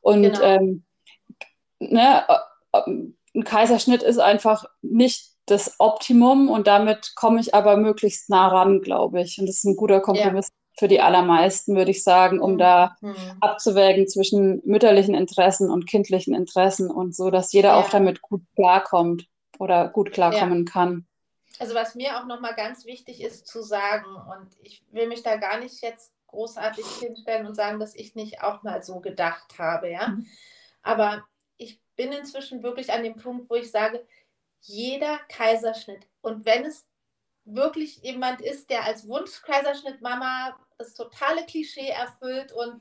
Und 0.00 0.22
genau. 0.22 0.40
ähm, 0.42 0.84
ne, 1.78 2.24
ein 2.72 3.44
Kaiserschnitt 3.44 4.02
ist 4.02 4.18
einfach 4.18 4.64
nicht 4.82 5.28
das 5.46 5.76
Optimum 5.78 6.48
und 6.50 6.66
damit 6.66 7.14
komme 7.14 7.40
ich 7.40 7.54
aber 7.54 7.76
möglichst 7.76 8.28
nah 8.30 8.48
ran, 8.48 8.80
glaube 8.80 9.22
ich. 9.22 9.38
Und 9.38 9.46
das 9.46 9.56
ist 9.56 9.64
ein 9.64 9.76
guter 9.76 10.00
Kompromiss. 10.00 10.48
Für 10.78 10.88
die 10.88 11.00
allermeisten, 11.00 11.74
würde 11.74 11.90
ich 11.90 12.04
sagen, 12.04 12.40
um 12.40 12.56
da 12.56 12.96
mhm. 13.00 13.16
abzuwägen 13.40 14.06
zwischen 14.06 14.62
mütterlichen 14.64 15.14
Interessen 15.14 15.70
und 15.70 15.86
kindlichen 15.86 16.34
Interessen 16.34 16.90
und 16.90 17.16
so, 17.16 17.30
dass 17.30 17.52
jeder 17.52 17.70
ja. 17.70 17.80
auch 17.80 17.90
damit 17.90 18.22
gut 18.22 18.42
klarkommt 18.54 19.26
oder 19.58 19.88
gut 19.88 20.12
klarkommen 20.12 20.66
ja. 20.66 20.72
kann. 20.72 21.06
Also 21.58 21.74
was 21.74 21.94
mir 21.94 22.18
auch 22.18 22.26
nochmal 22.26 22.54
ganz 22.54 22.86
wichtig 22.86 23.20
ist 23.20 23.48
zu 23.48 23.62
sagen, 23.62 24.06
und 24.06 24.48
ich 24.62 24.84
will 24.92 25.08
mich 25.08 25.22
da 25.22 25.36
gar 25.36 25.58
nicht 25.58 25.82
jetzt 25.82 26.12
großartig 26.28 26.86
hinstellen 27.00 27.46
und 27.46 27.56
sagen, 27.56 27.80
dass 27.80 27.96
ich 27.96 28.14
nicht 28.14 28.42
auch 28.42 28.62
mal 28.62 28.82
so 28.82 29.00
gedacht 29.00 29.58
habe, 29.58 29.90
ja. 29.90 30.08
Mhm. 30.08 30.26
Aber 30.82 31.24
ich 31.56 31.80
bin 31.96 32.12
inzwischen 32.12 32.62
wirklich 32.62 32.92
an 32.92 33.02
dem 33.02 33.16
Punkt, 33.16 33.50
wo 33.50 33.56
ich 33.56 33.70
sage, 33.70 34.06
jeder 34.60 35.18
Kaiserschnitt 35.28 36.06
und 36.20 36.44
wenn 36.44 36.64
es 36.64 36.86
wirklich 37.44 38.02
jemand 38.02 38.40
ist, 38.40 38.70
der 38.70 38.84
als 38.84 39.08
Wunschkaiserschnittmama 39.08 40.56
das 40.78 40.94
totale 40.94 41.44
Klischee 41.44 41.88
erfüllt 41.88 42.52
und 42.52 42.80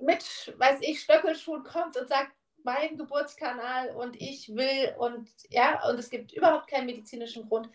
mit, 0.00 0.54
weiß 0.58 0.78
ich, 0.82 1.00
Stöckelschuhen 1.00 1.64
kommt 1.64 1.96
und 1.96 2.08
sagt, 2.08 2.32
mein 2.62 2.98
Geburtskanal 2.98 3.96
und 3.96 4.20
ich 4.20 4.54
will 4.54 4.94
und 4.98 5.28
ja, 5.48 5.88
und 5.88 5.98
es 5.98 6.10
gibt 6.10 6.32
überhaupt 6.32 6.68
keinen 6.68 6.86
medizinischen 6.86 7.48
Grund. 7.48 7.70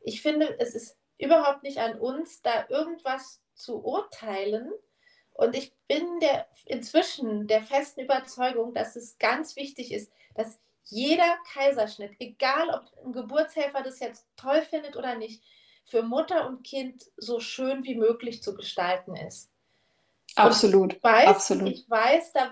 Ich 0.00 0.22
finde, 0.22 0.58
es 0.58 0.74
ist 0.74 0.98
überhaupt 1.18 1.62
nicht 1.62 1.78
an 1.78 1.98
uns, 2.00 2.42
da 2.42 2.66
irgendwas 2.68 3.40
zu 3.54 3.84
urteilen. 3.84 4.72
Und 5.32 5.54
ich 5.56 5.72
bin 5.88 6.18
der, 6.20 6.48
inzwischen 6.66 7.46
der 7.46 7.62
festen 7.62 8.00
Überzeugung, 8.00 8.74
dass 8.74 8.96
es 8.96 9.18
ganz 9.18 9.54
wichtig 9.56 9.92
ist, 9.92 10.12
dass 10.34 10.58
jeder 10.84 11.38
Kaiserschnitt, 11.52 12.12
egal 12.18 12.68
ob 12.70 13.06
ein 13.06 13.12
Geburtshelfer 13.12 13.82
das 13.82 14.00
jetzt 14.00 14.26
toll 14.36 14.62
findet 14.62 14.96
oder 14.96 15.14
nicht, 15.14 15.42
für 15.84 16.02
Mutter 16.02 16.46
und 16.46 16.64
Kind 16.64 17.04
so 17.16 17.40
schön 17.40 17.84
wie 17.84 17.94
möglich 17.94 18.42
zu 18.42 18.54
gestalten 18.54 19.14
ist. 19.16 19.50
Absolut. 20.36 20.94
Ich 20.94 21.04
weiß, 21.04 21.26
absolut. 21.28 21.68
Ich 21.68 21.88
weiß, 21.88 22.32
da, 22.32 22.50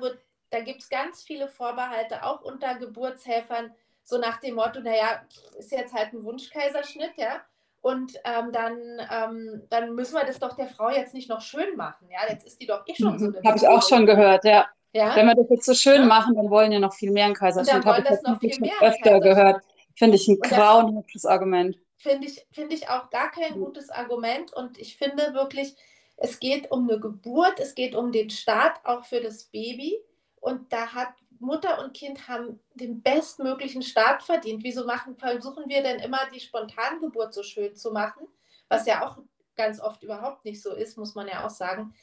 da 0.50 0.60
gibt 0.60 0.82
es 0.82 0.88
ganz 0.88 1.22
viele 1.22 1.48
Vorbehalte, 1.48 2.22
auch 2.24 2.42
unter 2.42 2.74
Geburtshelfern, 2.76 3.72
so 4.04 4.18
nach 4.18 4.40
dem 4.40 4.56
Motto, 4.56 4.80
naja, 4.80 5.22
ist 5.58 5.72
jetzt 5.72 5.94
halt 5.94 6.12
ein 6.12 6.24
Wunschkaiserschnitt, 6.24 7.12
ja. 7.16 7.40
Und 7.80 8.12
ähm, 8.24 8.52
dann, 8.52 8.78
ähm, 9.10 9.62
dann 9.68 9.94
müssen 9.94 10.14
wir 10.14 10.24
das 10.24 10.38
doch 10.38 10.54
der 10.54 10.68
Frau 10.68 10.90
jetzt 10.90 11.14
nicht 11.14 11.28
noch 11.28 11.40
schön 11.40 11.76
machen. 11.76 12.08
Ja, 12.10 12.30
jetzt 12.30 12.46
ist 12.46 12.60
die 12.60 12.66
doch 12.66 12.86
eh 12.86 12.94
schon 12.94 13.18
so 13.18 13.26
eine. 13.26 13.40
Habe 13.44 13.56
ich 13.56 13.66
auch 13.66 13.82
schon 13.82 14.06
gehört, 14.06 14.44
ja. 14.44 14.66
ja. 14.92 15.16
Wenn 15.16 15.26
wir 15.26 15.34
das 15.34 15.46
jetzt 15.50 15.64
so 15.64 15.74
schön 15.74 16.02
ja. 16.02 16.06
machen, 16.06 16.36
dann 16.36 16.48
wollen 16.48 16.70
ja 16.70 16.78
noch 16.78 16.94
viel 16.94 17.10
mehr 17.10 17.24
einen 17.24 17.34
Kaiserschnitt. 17.34 17.84
Habe 17.84 18.00
ich 18.00 18.04
das 18.04 18.22
noch 18.22 18.38
viel 18.38 18.56
mehr 18.60 18.74
öfter 18.80 19.18
gehört. 19.18 19.64
Finde 19.96 20.16
ich 20.16 20.28
ein 20.28 20.38
grauenhaftes 20.38 21.26
Argument 21.26 21.76
finde 22.02 22.26
ich, 22.26 22.46
find 22.50 22.72
ich 22.72 22.88
auch 22.88 23.10
gar 23.10 23.30
kein 23.30 23.54
gutes 23.54 23.90
Argument. 23.90 24.52
Und 24.52 24.78
ich 24.78 24.96
finde 24.96 25.34
wirklich, 25.34 25.76
es 26.16 26.40
geht 26.40 26.70
um 26.70 26.88
eine 26.88 27.00
Geburt, 27.00 27.60
es 27.60 27.74
geht 27.74 27.94
um 27.94 28.12
den 28.12 28.30
Start 28.30 28.84
auch 28.84 29.04
für 29.04 29.20
das 29.20 29.44
Baby. 29.44 29.98
Und 30.40 30.72
da 30.72 30.92
hat 30.92 31.14
Mutter 31.38 31.82
und 31.82 31.94
Kind 31.94 32.28
haben 32.28 32.60
den 32.74 33.02
bestmöglichen 33.02 33.82
Start 33.82 34.22
verdient. 34.22 34.62
Wieso 34.62 34.84
machen, 34.84 35.16
versuchen 35.16 35.68
wir 35.68 35.82
denn 35.82 36.00
immer 36.00 36.20
die 36.32 36.40
Spontangeburt 36.40 37.32
so 37.32 37.42
schön 37.42 37.74
zu 37.74 37.92
machen? 37.92 38.26
Was 38.68 38.86
ja 38.86 39.06
auch 39.06 39.18
ganz 39.56 39.80
oft 39.80 40.02
überhaupt 40.02 40.44
nicht 40.44 40.62
so 40.62 40.74
ist, 40.74 40.96
muss 40.96 41.14
man 41.14 41.28
ja 41.28 41.44
auch 41.44 41.50
sagen. 41.50 41.94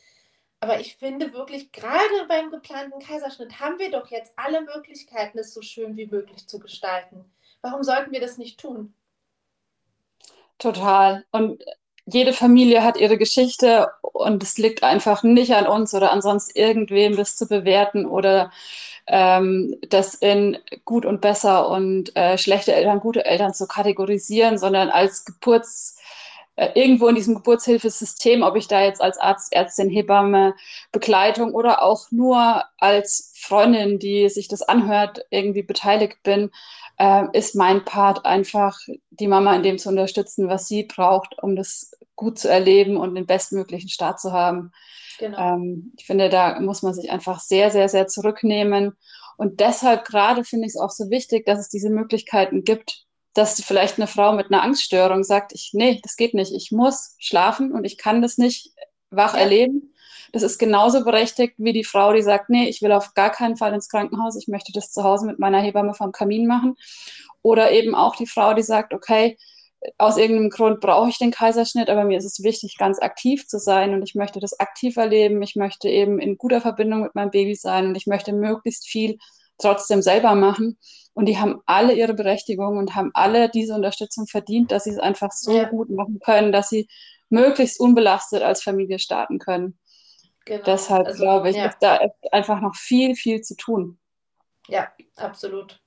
Aber 0.62 0.80
ich 0.80 0.98
finde 0.98 1.34
wirklich, 1.34 1.72
gerade 1.72 2.26
beim 2.28 2.52
geplanten 2.52 3.00
Kaiserschnitt 3.00 3.60
haben 3.60 3.80
wir 3.80 3.92
doch 3.92 4.08
jetzt 4.08 4.34
alle 4.36 4.62
Möglichkeiten, 4.62 5.40
es 5.40 5.54
so 5.54 5.62
schön 5.62 5.96
wie 5.96 6.08
möglich 6.08 6.48
zu 6.48 6.60
gestalten. 6.60 7.24
Warum 7.62 7.84
sollten 7.84 8.12
wir 8.12 8.20
das 8.20 8.38
nicht 8.38 8.60
tun? 8.60 8.94
Total. 10.60 11.26
Und 11.32 11.64
jede 12.06 12.34
Familie 12.34 12.84
hat 12.84 12.98
ihre 12.98 13.18
Geschichte 13.18 13.90
und 14.02 14.44
es 14.44 14.58
liegt 14.58 14.84
einfach 14.84 15.24
nicht 15.24 15.54
an 15.54 15.68
uns 15.68 15.94
oder 15.94 16.12
an 16.12 16.22
sonst 16.22 16.56
irgendwem, 16.56 17.16
das 17.16 17.38
zu 17.38 17.48
bewerten 17.48 18.06
oder 18.06 18.52
ähm, 19.08 19.78
das 19.90 20.16
in 20.16 20.58
gut 20.86 21.06
und 21.06 21.22
besser 21.22 21.70
und 21.70 22.16
äh, 22.16 22.38
schlechte 22.38 22.74
Eltern, 22.74 23.00
gute 23.00 23.26
Eltern 23.26 23.54
zu 23.54 23.68
kategorisieren, 23.68 24.58
sondern 24.58 24.90
als 24.90 25.26
Geburts 25.26 25.98
äh, 26.60 26.72
irgendwo 26.74 27.08
in 27.08 27.16
diesem 27.16 27.36
Geburtshilfesystem, 27.36 28.44
ob 28.44 28.58
ich 28.58 28.68
da 28.68 28.84
jetzt 28.84 29.02
als 29.02 29.18
Arzt, 29.18 29.54
Ärztin, 29.54 29.90
Hebamme, 29.90 30.56
Begleitung 30.92 31.54
oder 31.54 31.82
auch 31.82 32.12
nur 32.12 32.66
als 32.78 33.32
Freundin, 33.38 33.98
die 33.98 34.28
sich 34.28 34.50
das 34.50 34.62
anhört, 34.62 35.26
irgendwie 35.30 35.64
beteiligt 35.64 36.22
bin, 36.22 36.52
äh, 36.98 37.24
ist 37.32 37.56
mein 37.56 37.86
Part 37.86 38.26
einfach, 38.26 38.78
die 39.10 39.28
Mama 39.28 39.56
in 39.56 39.64
dem 39.64 39.78
zu 39.78 39.88
unterstützen, 39.88 40.50
was 40.50 40.68
sie 40.68 40.84
braucht, 40.84 41.42
um 41.42 41.56
das 41.56 41.92
gut 42.18 42.38
zu 42.38 42.50
erleben 42.50 42.98
und 42.98 43.16
den 43.16 43.26
bestmöglichen 43.26 43.90
Start 43.90 44.20
zu 44.20 44.34
haben. 44.34 44.74
Genau. 45.18 45.38
Ähm, 45.38 45.94
ich 45.98 46.06
finde, 46.06 46.28
da 46.28 46.60
muss 46.60 46.82
man 46.82 46.94
sich 46.94 47.10
einfach 47.10 47.40
sehr, 47.40 47.72
sehr, 47.72 47.88
sehr 47.88 48.08
zurücknehmen. 48.08 48.98
Und 49.38 49.62
deshalb 49.62 50.04
gerade 50.04 50.44
finde 50.44 50.66
ich 50.68 50.74
es 50.74 50.82
auch 50.82 50.90
so 50.90 51.10
wichtig, 51.10 51.46
dass 51.46 51.60
es 51.60 51.70
diese 51.70 51.90
Möglichkeiten 51.90 52.66
gibt, 52.66 53.06
dass 53.34 53.62
vielleicht 53.62 53.98
eine 53.98 54.08
Frau 54.08 54.34
mit 54.34 54.48
einer 54.48 54.64
Angststörung 54.64 55.24
sagt, 55.24 55.54
ich, 55.54 55.72
nee, 55.74 56.00
das 56.04 56.16
geht 56.16 56.34
nicht, 56.34 56.52
ich 56.54 56.72
muss 56.72 57.16
schlafen 57.20 57.72
und 57.72 57.86
ich 57.86 57.98
kann 57.98 58.22
das 58.22 58.38
nicht 58.38 58.72
wach 59.12 59.34
ja. 59.34 59.42
erleben. 59.42 59.94
Das 60.32 60.44
ist 60.44 60.60
genauso 60.60 61.04
berechtigt 61.04 61.56
wie 61.58 61.74
die 61.74 61.84
Frau, 61.84 62.14
die 62.14 62.22
sagt, 62.22 62.50
nee, 62.50 62.68
ich 62.70 62.82
will 62.82 62.92
auf 62.92 63.14
gar 63.14 63.32
keinen 63.32 63.58
Fall 63.58 63.74
ins 63.74 63.90
Krankenhaus, 63.90 64.36
ich 64.36 64.48
möchte 64.48 64.72
das 64.74 64.92
zu 64.92 65.04
Hause 65.04 65.26
mit 65.26 65.40
meiner 65.40 65.60
Hebamme 65.60 65.94
vom 65.94 66.12
Kamin 66.12 66.46
machen. 66.46 66.76
Oder 67.42 67.72
eben 67.72 67.96
auch 67.96 68.16
die 68.16 68.28
Frau, 68.28 68.54
die 68.54 68.64
sagt, 68.64 68.94
okay, 68.94 69.38
aus 69.98 70.18
irgendeinem 70.18 70.50
Grund 70.50 70.82
brauche 70.82 71.10
ich 71.10 71.18
den 71.18 71.32
Kaiserschnitt, 71.32 71.90
aber 71.90 72.04
mir 72.04 72.18
ist 72.18 72.26
es 72.26 72.44
wichtig, 72.44 72.78
ganz 72.78 73.00
aktiv 73.02 73.48
zu 73.48 73.60
sein 73.60 73.94
und 73.94 74.04
ich 74.04 74.14
möchte 74.14 74.40
das 74.40 74.60
aktiv 74.60 74.98
erleben. 74.98 75.42
Ich 75.42 75.56
möchte 75.56 75.88
eben 75.88 76.20
in 76.20 76.38
guter 76.38 76.62
Verbindung 76.62 77.02
mit 77.02 77.16
meinem 77.16 77.32
Baby 77.32 77.56
sein 77.56 77.88
und 77.88 77.96
ich 77.96 78.06
möchte 78.06 78.34
möglichst 78.34 78.88
viel 78.88 79.18
trotzdem 79.60 80.02
selber 80.02 80.36
machen. 80.36 80.78
Und 81.14 81.26
die 81.26 81.38
haben 81.38 81.62
alle 81.66 81.94
ihre 81.94 82.14
Berechtigung 82.14 82.78
und 82.78 82.96
haben 82.96 83.12
alle 83.14 83.50
diese 83.50 83.74
Unterstützung 83.74 84.26
verdient, 84.26 84.72
dass 84.72 84.86
sie 84.86 84.92
es 84.92 85.00
einfach 85.00 85.32
so 85.32 85.56
ja. 85.56 85.66
gut 85.66 85.90
machen 85.90 86.20
können, 86.24 86.52
dass 86.52 86.70
sie 86.70 86.88
möglichst 87.30 87.80
unbelastet 87.80 88.42
als 88.42 88.64
Familie 88.64 89.00
starten 89.00 89.38
können. 89.40 89.78
Genau. 90.46 90.64
Deshalb 90.64 91.08
also, 91.08 91.22
glaube 91.22 91.50
ich, 91.50 91.58
ja. 91.58 91.68
ist 91.68 91.78
da 91.80 92.00
einfach 92.32 92.62
noch 92.62 92.76
viel, 92.76 93.16
viel 93.16 93.42
zu 93.42 93.56
tun. 93.56 94.00
Ja, 94.68 94.92
absolut. 95.18 95.80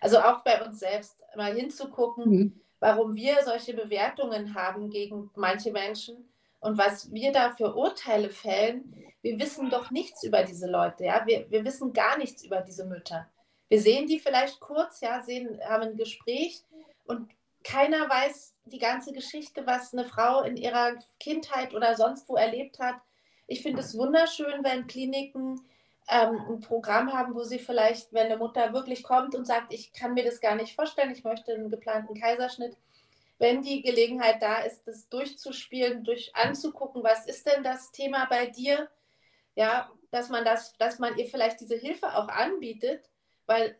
Also 0.00 0.18
auch 0.18 0.42
bei 0.44 0.64
uns 0.64 0.78
selbst 0.78 1.16
mal 1.36 1.54
hinzugucken, 1.54 2.30
mhm. 2.30 2.60
warum 2.80 3.14
wir 3.14 3.38
solche 3.44 3.74
Bewertungen 3.74 4.54
haben 4.54 4.90
gegen 4.90 5.30
manche 5.34 5.72
Menschen 5.72 6.29
und 6.60 6.78
was 6.78 7.12
wir 7.12 7.32
da 7.32 7.52
für 7.52 7.74
Urteile 7.74 8.30
fällen. 8.30 8.94
Wir 9.22 9.38
wissen 9.38 9.70
doch 9.70 9.90
nichts 9.90 10.22
über 10.22 10.44
diese 10.44 10.66
Leute, 10.66 11.04
ja. 11.04 11.26
Wir, 11.26 11.50
wir 11.50 11.64
wissen 11.64 11.92
gar 11.92 12.16
nichts 12.18 12.44
über 12.44 12.60
diese 12.60 12.84
Mütter. 12.86 13.28
Wir 13.68 13.80
sehen 13.80 14.06
die 14.06 14.18
vielleicht 14.18 14.60
kurz, 14.60 15.00
ja, 15.00 15.20
sehen, 15.22 15.60
haben 15.68 15.82
ein 15.82 15.96
Gespräch 15.96 16.62
und 17.04 17.30
keiner 17.62 18.08
weiß 18.08 18.54
die 18.64 18.78
ganze 18.78 19.12
Geschichte, 19.12 19.66
was 19.66 19.92
eine 19.92 20.04
Frau 20.04 20.42
in 20.42 20.56
ihrer 20.56 20.94
Kindheit 21.18 21.74
oder 21.74 21.94
sonst 21.96 22.28
wo 22.28 22.36
erlebt 22.36 22.78
hat. 22.78 22.96
Ich 23.46 23.62
finde 23.62 23.80
es 23.80 23.96
wunderschön, 23.96 24.64
wenn 24.64 24.86
Kliniken 24.86 25.60
ähm, 26.08 26.40
ein 26.48 26.60
Programm 26.60 27.12
haben, 27.12 27.34
wo 27.34 27.42
sie 27.42 27.58
vielleicht, 27.58 28.12
wenn 28.12 28.26
eine 28.26 28.38
Mutter 28.38 28.72
wirklich 28.72 29.02
kommt 29.02 29.34
und 29.34 29.46
sagt, 29.46 29.72
ich 29.72 29.92
kann 29.92 30.14
mir 30.14 30.24
das 30.24 30.40
gar 30.40 30.54
nicht 30.54 30.74
vorstellen, 30.74 31.12
ich 31.12 31.24
möchte 31.24 31.52
einen 31.52 31.70
geplanten 31.70 32.14
Kaiserschnitt, 32.18 32.76
wenn 33.40 33.62
die 33.62 33.82
Gelegenheit 33.82 34.40
da 34.40 34.60
ist, 34.60 34.86
das 34.86 35.08
durchzuspielen, 35.08 36.04
durch 36.04 36.36
anzugucken, 36.36 37.02
was 37.02 37.26
ist 37.26 37.44
denn 37.46 37.64
das 37.64 37.90
Thema 37.90 38.26
bei 38.26 38.46
dir, 38.46 38.88
ja, 39.56 39.90
dass 40.12 40.28
man 40.28 40.44
das, 40.44 40.76
dass 40.78 41.00
man 41.00 41.18
ihr 41.18 41.26
vielleicht 41.26 41.60
diese 41.60 41.76
Hilfe 41.76 42.16
auch 42.16 42.28
anbietet 42.28 43.10
weil 43.50 43.76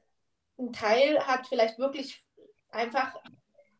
ein 0.58 0.72
Teil 0.72 1.24
hat 1.28 1.46
vielleicht 1.46 1.78
wirklich 1.78 2.24
einfach 2.72 3.14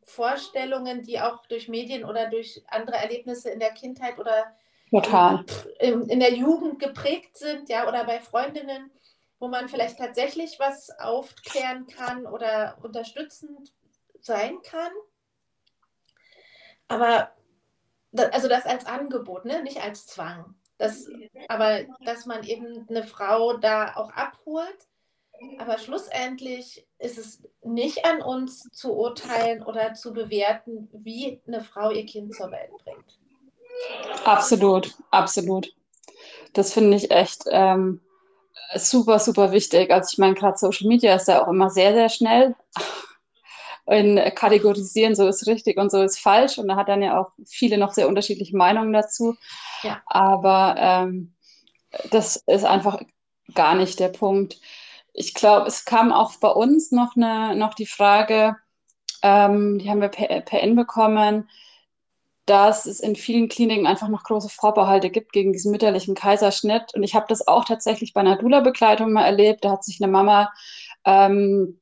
Vorstellungen, 0.05 1.03
die 1.03 1.21
auch 1.21 1.45
durch 1.47 1.67
Medien 1.69 2.05
oder 2.05 2.31
durch 2.31 2.63
andere 2.69 2.97
Erlebnisse 2.97 3.51
in 3.51 3.59
der 3.59 3.73
Kindheit 3.73 4.19
oder 4.21 4.55
Total. 4.89 5.45
In, 5.81 6.09
in 6.09 6.21
der 6.21 6.33
Jugend 6.33 6.79
geprägt 6.79 7.37
sind, 7.37 7.69
ja, 7.69 7.89
oder 7.89 8.05
bei 8.05 8.21
Freundinnen, 8.21 8.93
wo 9.41 9.49
man 9.49 9.69
vielleicht 9.69 9.99
tatsächlich 9.99 10.61
was 10.61 10.91
aufklären 11.01 11.89
kann 11.89 12.25
oder 12.25 12.79
unterstützend 12.83 13.73
sein 14.21 14.63
kann. 14.63 14.93
Aber 16.91 17.31
also 18.33 18.49
das 18.49 18.67
als 18.67 18.87
Angebot, 18.87 19.45
ne? 19.45 19.63
nicht 19.63 19.83
als 19.83 20.07
Zwang. 20.07 20.55
Das, 20.79 21.07
aber 21.49 21.85
dass 22.05 22.27
man 22.27 22.43
eben 22.43 22.87
eine 22.89 23.05
Frau 23.05 23.57
da 23.57 23.95
auch 23.97 24.11
abholt 24.11 24.89
aber 25.59 25.79
schlussendlich 25.79 26.87
ist 26.99 27.19
es 27.19 27.43
nicht 27.63 28.05
an 28.05 28.21
uns 28.23 28.69
zu 28.73 28.95
urteilen 28.95 29.63
oder 29.63 29.95
zu 29.95 30.13
bewerten, 30.13 30.89
wie 30.93 31.41
eine 31.47 31.63
Frau 31.63 31.91
ihr 31.91 32.05
Kind 32.05 32.35
zur 32.35 32.51
Welt 32.51 32.71
bringt. 32.85 33.19
Absolut, 34.25 34.95
absolut. 35.11 35.73
Das 36.53 36.73
finde 36.73 36.97
ich 36.97 37.11
echt 37.11 37.45
ähm, 37.51 38.01
super, 38.75 39.19
super 39.19 39.53
wichtig. 39.53 39.91
Also 39.91 40.11
ich 40.13 40.19
meine, 40.19 40.35
gerade 40.35 40.59
Social 40.59 40.89
Media 40.89 41.15
ist 41.15 41.29
ja 41.29 41.43
auch 41.43 41.49
immer 41.49 41.71
sehr, 41.71 41.95
sehr 41.95 42.09
schnell 42.11 42.55
in 43.91 44.17
Kategorisieren, 44.35 45.15
so 45.15 45.27
ist 45.27 45.47
richtig 45.47 45.77
und 45.79 45.91
so 45.91 46.03
ist 46.03 46.19
falsch. 46.19 46.59
Und 46.59 46.69
da 46.69 46.77
hat 46.77 46.89
dann 46.89 47.03
ja 47.03 47.21
auch 47.21 47.33
viele 47.47 47.77
noch 47.79 47.93
sehr 47.93 48.09
unterschiedliche 48.09 48.57
Meinungen 48.57 48.93
dazu. 48.93 49.37
Ja. 49.83 50.01
Aber 50.07 50.77
ähm, 50.79 51.35
das 52.11 52.37
ist 52.47 52.65
einfach 52.65 53.01
gar 53.55 53.75
nicht 53.75 53.99
der 53.99 54.09
Punkt 54.09 54.59
ich 55.13 55.35
glaube, 55.35 55.67
es 55.67 55.85
kam 55.85 56.13
auch 56.13 56.37
bei 56.37 56.49
uns 56.49 56.93
noch, 56.93 57.17
eine, 57.17 57.57
noch 57.57 57.75
die 57.75 57.87
Frage, 57.87 58.57
ähm, 59.23 59.79
die 59.79 59.91
haben 59.91 60.01
wir 60.01 60.09
per, 60.09 60.41
per 60.41 60.63
N 60.63 60.77
bekommen, 60.77 61.49
dass 62.47 62.87
es 62.87 63.01
in 63.01 63.17
vielen 63.17 63.49
Kliniken 63.49 63.87
einfach 63.87 64.09
noch 64.09 64.25
große 64.25 64.49
Vorbehalte 64.49 65.11
gibt 65.11 65.33
gegen 65.33 65.53
diesen 65.53 65.73
mütterlichen 65.73 66.15
Kaiserschnitt. 66.15 66.95
Und 66.95 67.03
ich 67.03 67.15
habe 67.15 67.27
das 67.29 67.47
auch 67.47 67.65
tatsächlich 67.65 68.13
bei 68.13 68.21
einer 68.21 68.37
Dula-Begleitung 68.37 69.13
mal 69.13 69.25
erlebt. 69.25 69.65
Da 69.65 69.73
hat 69.73 69.85
sich 69.85 70.03
eine 70.03 70.11
Mama 70.11 70.53
ähm, 71.05 71.80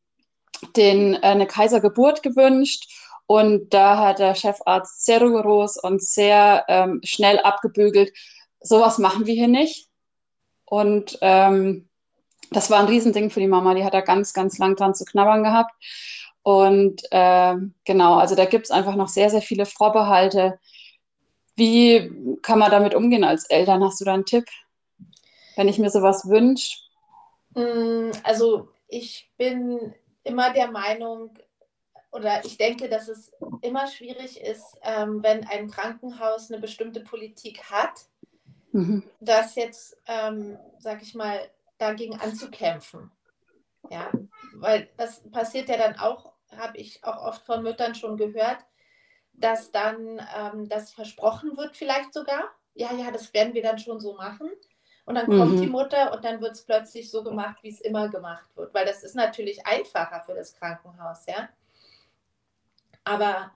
den, 0.76 1.14
äh, 1.14 1.18
eine 1.20 1.46
Kaisergeburt 1.46 2.22
gewünscht. 2.22 2.90
Und 3.26 3.74
da 3.74 3.98
hat 3.98 4.20
der 4.20 4.34
Chefarzt 4.34 5.04
sehr 5.04 5.20
rigoros 5.20 5.76
und 5.76 6.02
sehr 6.02 6.64
ähm, 6.68 7.00
schnell 7.04 7.38
abgebügelt, 7.40 8.12
sowas 8.60 8.98
machen 8.98 9.26
wir 9.26 9.34
hier 9.34 9.48
nicht. 9.48 9.88
Und 10.64 11.18
ähm, 11.20 11.88
das 12.50 12.70
war 12.70 12.80
ein 12.80 12.86
Riesending 12.86 13.30
für 13.30 13.40
die 13.40 13.48
Mama. 13.48 13.74
Die 13.74 13.84
hat 13.84 13.94
da 13.94 14.00
ganz, 14.00 14.32
ganz 14.32 14.58
lang 14.58 14.76
dran 14.76 14.94
zu 14.94 15.04
knabbern 15.04 15.42
gehabt. 15.42 15.72
Und 16.42 17.02
äh, 17.10 17.54
genau, 17.84 18.14
also 18.16 18.34
da 18.34 18.44
gibt 18.46 18.64
es 18.64 18.70
einfach 18.70 18.96
noch 18.96 19.08
sehr, 19.08 19.28
sehr 19.28 19.42
viele 19.42 19.66
Vorbehalte. 19.66 20.58
Wie 21.56 22.38
kann 22.42 22.58
man 22.58 22.70
damit 22.70 22.94
umgehen 22.94 23.24
als 23.24 23.44
Eltern? 23.50 23.84
Hast 23.84 24.00
du 24.00 24.04
da 24.04 24.14
einen 24.14 24.24
Tipp, 24.24 24.44
wenn 25.56 25.68
ich 25.68 25.78
mir 25.78 25.90
sowas 25.90 26.28
wünsche? 26.28 26.78
Mm, 27.54 28.12
also 28.22 28.68
ich 28.88 29.30
bin 29.36 29.94
immer 30.24 30.52
der 30.52 30.70
Meinung, 30.70 31.38
oder 32.10 32.44
ich 32.44 32.56
denke, 32.56 32.88
dass 32.88 33.08
es 33.08 33.32
immer 33.62 33.86
schwierig 33.86 34.40
ist, 34.40 34.78
ähm, 34.82 35.22
wenn 35.22 35.46
ein 35.46 35.70
Krankenhaus 35.70 36.50
eine 36.50 36.60
bestimmte 36.60 37.00
Politik 37.00 37.64
hat, 37.64 38.06
mhm. 38.72 39.02
dass 39.20 39.54
jetzt, 39.54 39.96
ähm, 40.06 40.58
sag 40.78 41.02
ich 41.02 41.14
mal, 41.14 41.38
dagegen 41.78 42.18
anzukämpfen. 42.18 43.10
Ja, 43.90 44.10
weil 44.54 44.88
das 44.96 45.22
passiert 45.30 45.68
ja 45.68 45.76
dann 45.76 45.98
auch, 45.98 46.32
habe 46.56 46.76
ich 46.78 47.04
auch 47.04 47.24
oft 47.24 47.46
von 47.46 47.62
Müttern 47.62 47.94
schon 47.94 48.16
gehört, 48.16 48.58
dass 49.32 49.70
dann 49.70 50.20
ähm, 50.36 50.68
das 50.68 50.92
versprochen 50.92 51.56
wird, 51.56 51.76
vielleicht 51.76 52.12
sogar. 52.12 52.50
Ja, 52.74 52.92
ja, 52.92 53.10
das 53.10 53.32
werden 53.34 53.54
wir 53.54 53.62
dann 53.62 53.78
schon 53.78 54.00
so 54.00 54.14
machen. 54.14 54.50
Und 55.08 55.14
dann 55.14 55.24
kommt 55.24 55.54
mhm. 55.54 55.62
die 55.62 55.68
Mutter 55.68 56.12
und 56.12 56.22
dann 56.22 56.42
wird 56.42 56.52
es 56.52 56.60
plötzlich 56.60 57.10
so 57.10 57.24
gemacht, 57.24 57.56
wie 57.62 57.70
es 57.70 57.80
immer 57.80 58.10
gemacht 58.10 58.44
wird. 58.56 58.74
Weil 58.74 58.84
das 58.84 59.02
ist 59.02 59.14
natürlich 59.14 59.66
einfacher 59.66 60.22
für 60.26 60.34
das 60.34 60.52
Krankenhaus, 60.52 61.24
ja. 61.24 61.48
Aber 63.04 63.50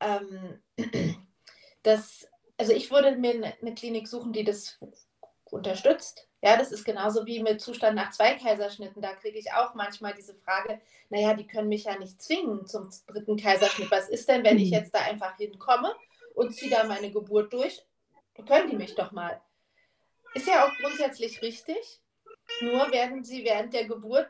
ähm, 0.00 0.60
das, 1.82 2.28
also 2.58 2.74
ich 2.74 2.90
würde 2.90 3.16
mir 3.16 3.54
eine 3.62 3.74
Klinik 3.74 4.06
suchen, 4.06 4.34
die 4.34 4.44
das 4.44 4.78
unterstützt, 5.50 6.28
Ja, 6.42 6.58
das 6.58 6.72
ist 6.72 6.84
genauso 6.84 7.24
wie 7.24 7.42
mit 7.42 7.62
Zustand 7.62 7.96
nach 7.96 8.10
zwei 8.10 8.34
Kaiserschnitten. 8.34 9.00
Da 9.00 9.14
kriege 9.14 9.38
ich 9.38 9.50
auch 9.54 9.72
manchmal 9.72 10.12
diese 10.12 10.34
Frage, 10.34 10.78
naja, 11.08 11.32
die 11.32 11.46
können 11.46 11.70
mich 11.70 11.84
ja 11.84 11.98
nicht 11.98 12.20
zwingen 12.20 12.66
zum 12.66 12.90
dritten 13.06 13.38
Kaiserschnitt. 13.38 13.90
Was 13.90 14.10
ist 14.10 14.28
denn, 14.28 14.44
wenn 14.44 14.58
ich 14.58 14.68
mhm. 14.68 14.74
jetzt 14.74 14.94
da 14.94 14.98
einfach 14.98 15.38
hinkomme 15.38 15.94
und 16.34 16.54
ziehe 16.54 16.70
da 16.70 16.84
meine 16.84 17.10
Geburt 17.10 17.50
durch? 17.54 17.82
Können 18.46 18.68
die 18.68 18.76
mich 18.76 18.94
doch 18.94 19.12
mal. 19.12 19.40
Ist 20.34 20.46
ja 20.46 20.66
auch 20.66 20.72
grundsätzlich 20.80 21.42
richtig. 21.42 22.00
Nur 22.60 22.90
werden 22.92 23.24
sie 23.24 23.44
während 23.44 23.72
der 23.72 23.86
Geburt 23.86 24.28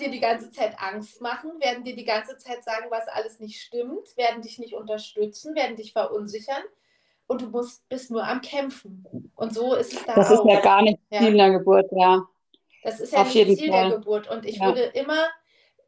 dir 0.00 0.10
die 0.10 0.20
ganze 0.20 0.50
Zeit 0.50 0.76
Angst 0.78 1.20
machen, 1.20 1.60
werden 1.60 1.84
dir 1.84 1.96
die 1.96 2.04
ganze 2.04 2.36
Zeit 2.38 2.64
sagen, 2.64 2.86
was 2.90 3.06
alles 3.08 3.40
nicht 3.40 3.60
stimmt, 3.60 4.16
werden 4.16 4.42
dich 4.42 4.58
nicht 4.58 4.74
unterstützen, 4.74 5.54
werden 5.54 5.76
dich 5.76 5.92
verunsichern 5.92 6.62
und 7.26 7.42
du 7.42 7.46
musst, 7.46 7.88
bist 7.88 8.10
nur 8.10 8.26
am 8.26 8.40
Kämpfen. 8.40 9.30
Und 9.34 9.54
so 9.54 9.74
ist 9.74 9.92
es 9.92 10.04
da 10.04 10.14
das 10.14 10.26
auch. 10.26 10.30
Das 10.30 10.40
ist 10.40 10.52
ja 10.52 10.60
gar 10.60 10.82
nicht 10.82 10.98
ja. 11.10 11.20
Ziel 11.20 11.36
der 11.36 11.50
Geburt, 11.50 11.90
ja. 11.92 12.26
Das 12.82 13.00
ist 13.00 13.12
ja 13.12 13.22
Auf 13.22 13.34
nicht 13.34 13.58
Ziel 13.58 13.70
Fall. 13.70 13.88
der 13.88 13.98
Geburt. 13.98 14.28
Und 14.28 14.44
ich 14.44 14.56
ja. 14.56 14.66
würde 14.66 14.82
immer, 14.82 15.26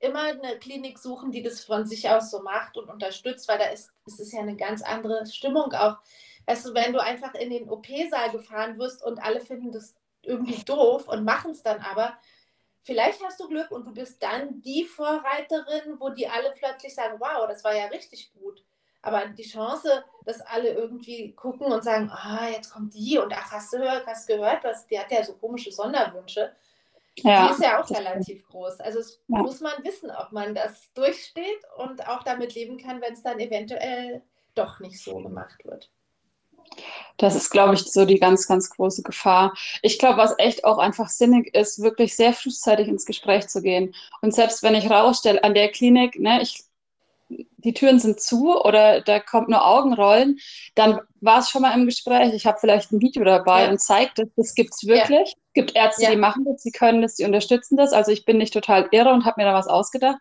immer 0.01 0.23
eine 0.23 0.59
Klinik 0.59 0.99
suchen, 0.99 1.31
die 1.31 1.43
das 1.43 1.65
von 1.65 1.87
sich 1.87 2.09
aus 2.09 2.31
so 2.31 2.43
macht 2.43 2.77
und 2.77 2.89
unterstützt, 2.89 3.49
weil 3.49 3.59
da 3.59 3.67
ist, 3.67 3.91
es 4.07 4.19
ist 4.19 4.33
ja 4.33 4.41
eine 4.41 4.57
ganz 4.57 4.83
andere 4.83 5.27
Stimmung 5.27 5.73
auch. 5.73 5.97
Weißt 6.47 6.67
du, 6.67 6.75
wenn 6.75 6.93
du 6.93 7.03
einfach 7.03 7.35
in 7.35 7.51
den 7.51 7.69
OP-Saal 7.69 8.31
gefahren 8.31 8.79
wirst 8.79 9.03
und 9.05 9.19
alle 9.19 9.41
finden 9.41 9.73
das 9.73 9.95
irgendwie 10.23 10.63
doof 10.65 11.09
und 11.09 11.25
machen 11.25 11.51
es 11.51 11.63
dann 11.63 11.81
aber, 11.81 12.17
vielleicht 12.83 13.23
hast 13.25 13.41
du 13.41 13.49
Glück 13.49 13.71
und 13.71 13.87
du 13.87 13.93
bist 13.93 14.23
dann 14.23 14.61
die 14.63 14.85
Vorreiterin, 14.85 15.99
wo 15.99 16.11
die 16.11 16.29
alle 16.29 16.53
plötzlich 16.53 16.95
sagen, 16.95 17.19
wow, 17.19 17.47
das 17.49 17.65
war 17.65 17.75
ja 17.75 17.87
richtig 17.87 18.33
gut. 18.33 18.63
Aber 19.03 19.27
die 19.27 19.45
Chance, 19.45 20.05
dass 20.25 20.41
alle 20.41 20.71
irgendwie 20.71 21.33
gucken 21.35 21.73
und 21.73 21.85
sagen, 21.85 22.11
ah, 22.11 22.49
jetzt 22.49 22.71
kommt 22.71 22.95
die 22.95 23.19
und 23.19 23.33
ach, 23.33 23.53
hast 23.53 23.73
du 23.73 23.79
gehört, 23.79 24.07
hast 24.07 24.27
gehört, 24.27 24.65
was, 24.65 24.87
die 24.87 24.99
hat 24.99 25.11
ja 25.13 25.23
so 25.23 25.35
komische 25.35 25.71
Sonderwünsche. 25.71 26.53
Ja, 27.19 27.47
die 27.47 27.53
ist 27.53 27.63
ja 27.63 27.81
auch 27.81 27.91
relativ 27.91 28.47
groß. 28.49 28.81
Also 28.81 28.99
es 28.99 29.23
ja. 29.29 29.39
muss 29.39 29.61
man 29.61 29.73
wissen, 29.85 30.11
ob 30.11 30.33
man 30.33 30.55
das 30.55 30.93
durchsteht 30.95 31.63
und 31.77 32.07
auch 32.09 32.23
damit 32.25 32.55
leben 32.55 32.79
kann, 32.79 33.01
wenn 33.01 33.13
es 33.15 33.23
dann 33.23 33.41
eventuell 33.41 34.23
doch 34.55 34.81
nicht 34.81 35.03
so 35.03 35.17
gemacht 35.19 35.65
wird. 35.65 35.91
Das 37.19 37.35
ist, 37.35 37.51
glaube 37.51 37.75
ich, 37.75 37.85
so 37.85 38.05
die 38.05 38.19
ganz, 38.19 38.47
ganz 38.47 38.69
große 38.69 39.03
Gefahr. 39.03 39.55
Ich 39.83 39.99
glaube, 39.99 40.19
was 40.19 40.35
echt 40.39 40.65
auch 40.65 40.79
einfach 40.79 41.09
sinnig 41.09 41.55
ist, 41.55 41.81
wirklich 41.81 42.15
sehr 42.15 42.35
frühzeitig 42.35 42.89
ins 42.89 43.07
Gespräch 43.07 43.49
zu 43.49 43.63
gehen. 43.63 43.95
Und 44.21 44.35
selbst 44.35 44.63
wenn 44.63 44.75
ich 44.75 44.91
rausstelle 44.91 45.43
an 45.43 45.55
der 45.55 45.71
Klinik, 45.71 46.19
ne, 46.19 46.43
ich 46.43 46.67
die 47.29 47.75
Türen 47.75 47.99
sind 47.99 48.21
zu 48.21 48.61
oder 48.63 49.01
da 49.01 49.19
kommt 49.19 49.49
nur 49.49 49.67
Augenrollen, 49.67 50.39
dann 50.75 51.01
war 51.21 51.41
es 51.41 51.51
schon 51.51 51.63
mal 51.63 51.75
im 51.75 51.87
Gespräch. 51.87 52.33
Ich 52.33 52.47
habe 52.47 52.59
vielleicht 52.61 52.93
ein 52.93 53.01
Video 53.01 53.25
dabei 53.25 53.65
ja. 53.65 53.71
und 53.71 53.81
zeigt 53.81 54.19
es, 54.19 54.29
das 54.37 54.55
gibt 54.55 54.75
es 54.75 54.87
wirklich. 54.87 55.29
Es 55.29 55.33
ja. 55.33 55.63
gibt 55.63 55.75
Ärzte, 55.75 56.05
ja. 56.05 56.11
die 56.11 56.17
machen 56.17 56.45
das, 56.45 56.63
die 56.63 56.71
können 56.71 57.03
das, 57.03 57.17
die 57.17 57.25
unterstützen 57.25 57.77
das. 57.77 57.93
Also 57.93 58.13
ich 58.13 58.25
bin 58.25 58.39
nicht 58.39 58.53
total 58.53 58.89
irre 58.93 59.13
und 59.13 59.25
habe 59.25 59.41
mir 59.41 59.49
da 59.49 59.55
was 59.55 59.67
ausgedacht. 59.67 60.19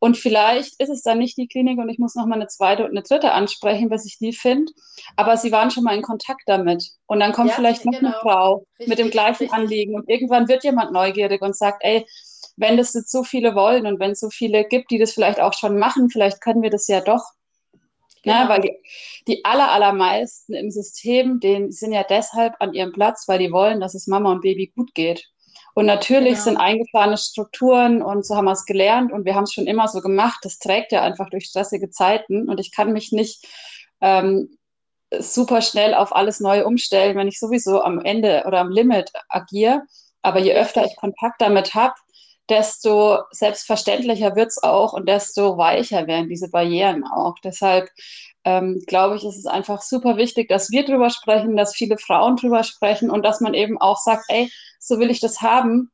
Und 0.00 0.16
vielleicht 0.16 0.80
ist 0.80 0.88
es 0.88 1.02
dann 1.02 1.18
nicht 1.18 1.36
die 1.36 1.46
Klinik 1.46 1.78
und 1.78 1.90
ich 1.90 1.98
muss 1.98 2.14
noch 2.14 2.24
mal 2.24 2.36
eine 2.36 2.46
zweite 2.46 2.84
und 2.84 2.90
eine 2.90 3.02
dritte 3.02 3.32
ansprechen, 3.32 3.90
was 3.90 4.06
ich 4.06 4.16
die 4.18 4.32
finde. 4.32 4.72
Aber 5.14 5.36
sie 5.36 5.52
waren 5.52 5.70
schon 5.70 5.84
mal 5.84 5.94
in 5.94 6.00
Kontakt 6.00 6.40
damit. 6.46 6.90
Und 7.06 7.20
dann 7.20 7.32
kommt 7.32 7.52
vielleicht 7.52 7.84
noch 7.84 7.92
genau. 7.92 8.08
eine 8.08 8.18
Frau 8.20 8.64
richtig, 8.78 8.88
mit 8.88 8.98
dem 8.98 9.10
gleichen 9.10 9.44
richtig. 9.44 9.52
Anliegen. 9.52 9.94
Und 9.94 10.08
irgendwann 10.08 10.48
wird 10.48 10.64
jemand 10.64 10.92
neugierig 10.92 11.42
und 11.42 11.54
sagt, 11.54 11.84
ey, 11.84 12.06
wenn 12.56 12.78
das 12.78 12.94
jetzt 12.94 13.12
so 13.12 13.24
viele 13.24 13.54
wollen 13.54 13.86
und 13.86 14.00
wenn 14.00 14.12
es 14.12 14.20
so 14.20 14.30
viele 14.30 14.64
gibt, 14.64 14.90
die 14.90 14.98
das 14.98 15.12
vielleicht 15.12 15.38
auch 15.38 15.52
schon 15.52 15.78
machen, 15.78 16.08
vielleicht 16.08 16.40
können 16.40 16.62
wir 16.62 16.70
das 16.70 16.88
ja 16.88 17.02
doch. 17.02 17.22
Genau. 18.22 18.36
Ja, 18.36 18.48
weil 18.48 18.60
die, 18.62 18.76
die 19.28 19.44
aller, 19.44 19.70
allermeisten 19.70 20.54
im 20.54 20.70
System, 20.70 21.40
die 21.40 21.70
sind 21.72 21.92
ja 21.92 22.04
deshalb 22.04 22.54
an 22.58 22.72
ihrem 22.72 22.92
Platz, 22.92 23.24
weil 23.28 23.38
die 23.38 23.52
wollen, 23.52 23.80
dass 23.80 23.94
es 23.94 24.06
Mama 24.06 24.32
und 24.32 24.40
Baby 24.40 24.72
gut 24.74 24.94
geht. 24.94 25.26
Und 25.80 25.86
natürlich 25.86 26.32
genau. 26.32 26.44
sind 26.44 26.56
eingefahrene 26.58 27.16
Strukturen 27.16 28.02
und 28.02 28.26
so 28.26 28.36
haben 28.36 28.44
wir 28.44 28.52
es 28.52 28.66
gelernt 28.66 29.12
und 29.12 29.24
wir 29.24 29.34
haben 29.34 29.44
es 29.44 29.54
schon 29.54 29.66
immer 29.66 29.88
so 29.88 30.02
gemacht. 30.02 30.40
Das 30.42 30.58
trägt 30.58 30.92
ja 30.92 31.00
einfach 31.00 31.30
durch 31.30 31.46
stressige 31.46 31.88
Zeiten 31.88 32.50
und 32.50 32.60
ich 32.60 32.70
kann 32.70 32.92
mich 32.92 33.12
nicht 33.12 33.46
ähm, 34.02 34.58
super 35.18 35.62
schnell 35.62 35.94
auf 35.94 36.14
alles 36.14 36.38
neu 36.38 36.66
umstellen, 36.66 37.16
wenn 37.16 37.28
ich 37.28 37.40
sowieso 37.40 37.80
am 37.80 37.98
Ende 37.98 38.44
oder 38.46 38.58
am 38.58 38.68
Limit 38.68 39.10
agiere. 39.30 39.80
Aber 40.20 40.38
je 40.40 40.52
öfter 40.52 40.84
ich 40.84 40.96
Kontakt 40.96 41.40
damit 41.40 41.74
habe, 41.74 41.94
desto 42.50 43.20
selbstverständlicher 43.30 44.36
wird 44.36 44.48
es 44.48 44.62
auch 44.62 44.92
und 44.92 45.08
desto 45.08 45.56
weicher 45.56 46.06
werden 46.06 46.28
diese 46.28 46.50
Barrieren 46.50 47.04
auch. 47.04 47.36
Deshalb 47.42 47.88
ähm, 48.44 48.82
glaube 48.86 49.16
ich, 49.16 49.24
ist 49.24 49.38
es 49.38 49.46
einfach 49.46 49.80
super 49.80 50.18
wichtig, 50.18 50.50
dass 50.50 50.70
wir 50.70 50.84
drüber 50.84 51.08
sprechen, 51.08 51.56
dass 51.56 51.74
viele 51.74 51.96
Frauen 51.96 52.36
drüber 52.36 52.64
sprechen 52.64 53.08
und 53.08 53.24
dass 53.24 53.40
man 53.40 53.54
eben 53.54 53.80
auch 53.80 53.96
sagt, 53.96 54.24
ey, 54.28 54.50
so 54.80 54.98
will 54.98 55.10
ich 55.10 55.20
das 55.20 55.40
haben. 55.40 55.90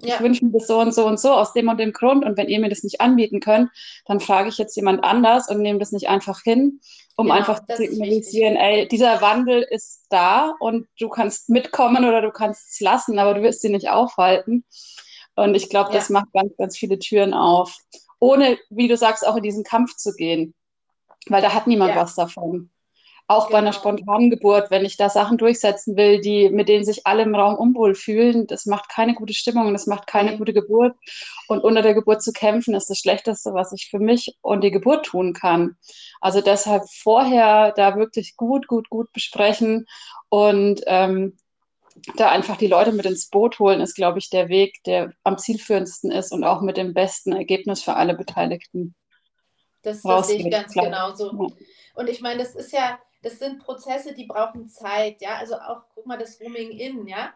Ja. 0.00 0.16
Ich 0.16 0.20
wünsche 0.20 0.44
mir 0.44 0.50
das 0.50 0.66
so 0.66 0.80
und 0.80 0.92
so 0.92 1.06
und 1.06 1.20
so 1.20 1.32
aus 1.32 1.52
dem 1.52 1.68
und 1.68 1.78
dem 1.78 1.92
Grund. 1.92 2.24
Und 2.24 2.36
wenn 2.36 2.48
ihr 2.48 2.58
mir 2.58 2.68
das 2.68 2.82
nicht 2.82 3.00
anbieten 3.00 3.38
könnt, 3.38 3.70
dann 4.06 4.18
frage 4.18 4.48
ich 4.48 4.58
jetzt 4.58 4.74
jemand 4.74 5.04
anders 5.04 5.48
und 5.48 5.60
nehme 5.60 5.78
das 5.78 5.92
nicht 5.92 6.08
einfach 6.08 6.42
hin, 6.42 6.80
um 7.16 7.26
genau, 7.26 7.38
einfach 7.38 7.64
zu 7.64 7.76
signalisieren, 7.76 8.56
ey, 8.56 8.88
dieser 8.88 9.20
Wandel 9.20 9.62
ist 9.62 10.06
da 10.10 10.54
und 10.58 10.88
du 10.98 11.08
kannst 11.08 11.50
mitkommen 11.50 12.04
oder 12.04 12.20
du 12.20 12.32
kannst 12.32 12.72
es 12.72 12.80
lassen, 12.80 13.18
aber 13.20 13.34
du 13.34 13.42
wirst 13.42 13.60
sie 13.60 13.68
nicht 13.68 13.90
aufhalten. 13.90 14.64
Und 15.36 15.54
ich 15.54 15.68
glaube, 15.68 15.92
das 15.92 16.10
macht 16.10 16.32
ganz, 16.32 16.56
ganz 16.56 16.76
viele 16.76 16.98
Türen 16.98 17.32
auf. 17.32 17.76
Ohne, 18.18 18.58
wie 18.70 18.88
du 18.88 18.96
sagst, 18.96 19.26
auch 19.26 19.36
in 19.36 19.42
diesen 19.42 19.64
Kampf 19.64 19.96
zu 19.96 20.14
gehen. 20.14 20.54
Weil 21.26 21.42
da 21.42 21.54
hat 21.54 21.66
niemand 21.66 21.94
ja. 21.94 22.00
was 22.00 22.14
davon. 22.14 22.70
Auch 23.28 23.46
genau. 23.46 23.52
bei 23.52 23.58
einer 23.58 23.70
genau. 23.70 23.80
spontanen 23.80 24.30
Geburt, 24.30 24.70
wenn 24.70 24.84
ich 24.84 24.96
da 24.96 25.08
Sachen 25.08 25.38
durchsetzen 25.38 25.96
will, 25.96 26.20
die, 26.20 26.50
mit 26.50 26.68
denen 26.68 26.84
sich 26.84 27.06
alle 27.06 27.22
im 27.22 27.34
Raum 27.34 27.54
unwohl 27.54 27.94
fühlen, 27.94 28.46
das 28.46 28.66
macht 28.66 28.88
keine 28.88 29.14
gute 29.14 29.34
Stimmung, 29.34 29.72
das 29.72 29.86
macht 29.86 30.06
keine 30.06 30.30
okay. 30.30 30.38
gute 30.38 30.52
Geburt. 30.52 30.94
Und 31.48 31.64
unter 31.64 31.82
der 31.82 31.94
Geburt 31.94 32.22
zu 32.22 32.32
kämpfen, 32.32 32.74
ist 32.74 32.90
das 32.90 32.98
Schlechteste, 32.98 33.54
was 33.54 33.72
ich 33.72 33.88
für 33.90 33.98
mich 33.98 34.36
und 34.42 34.62
die 34.62 34.70
Geburt 34.70 35.06
tun 35.06 35.32
kann. 35.32 35.76
Also 36.20 36.40
deshalb 36.40 36.82
vorher 36.90 37.72
da 37.72 37.96
wirklich 37.96 38.36
gut, 38.36 38.66
gut, 38.66 38.90
gut 38.90 39.12
besprechen 39.12 39.86
und 40.28 40.82
ähm, 40.86 41.36
da 42.16 42.30
einfach 42.30 42.56
die 42.56 42.66
Leute 42.66 42.92
mit 42.92 43.06
ins 43.06 43.28
Boot 43.28 43.58
holen, 43.58 43.80
ist, 43.80 43.94
glaube 43.94 44.18
ich, 44.18 44.30
der 44.30 44.48
Weg, 44.48 44.82
der 44.84 45.12
am 45.24 45.38
zielführendsten 45.38 46.10
ist 46.10 46.32
und 46.32 46.44
auch 46.44 46.60
mit 46.60 46.76
dem 46.76 46.94
besten 46.94 47.32
Ergebnis 47.32 47.82
für 47.82 47.94
alle 47.94 48.14
Beteiligten. 48.14 48.94
Das, 49.82 50.02
das 50.02 50.28
sehe 50.28 50.38
ich 50.38 50.50
ganz 50.50 50.72
genauso. 50.72 51.50
Und 51.94 52.08
ich 52.08 52.20
meine, 52.20 52.42
das 52.42 52.54
ist 52.54 52.72
ja, 52.72 52.98
das 53.22 53.38
sind 53.38 53.60
Prozesse, 53.60 54.14
die 54.14 54.26
brauchen 54.26 54.68
Zeit, 54.68 55.22
ja. 55.22 55.36
Also 55.36 55.54
auch, 55.56 55.82
guck 55.94 56.06
mal, 56.06 56.18
das 56.18 56.40
Rooming 56.40 56.70
In, 56.70 57.06
ja. 57.06 57.32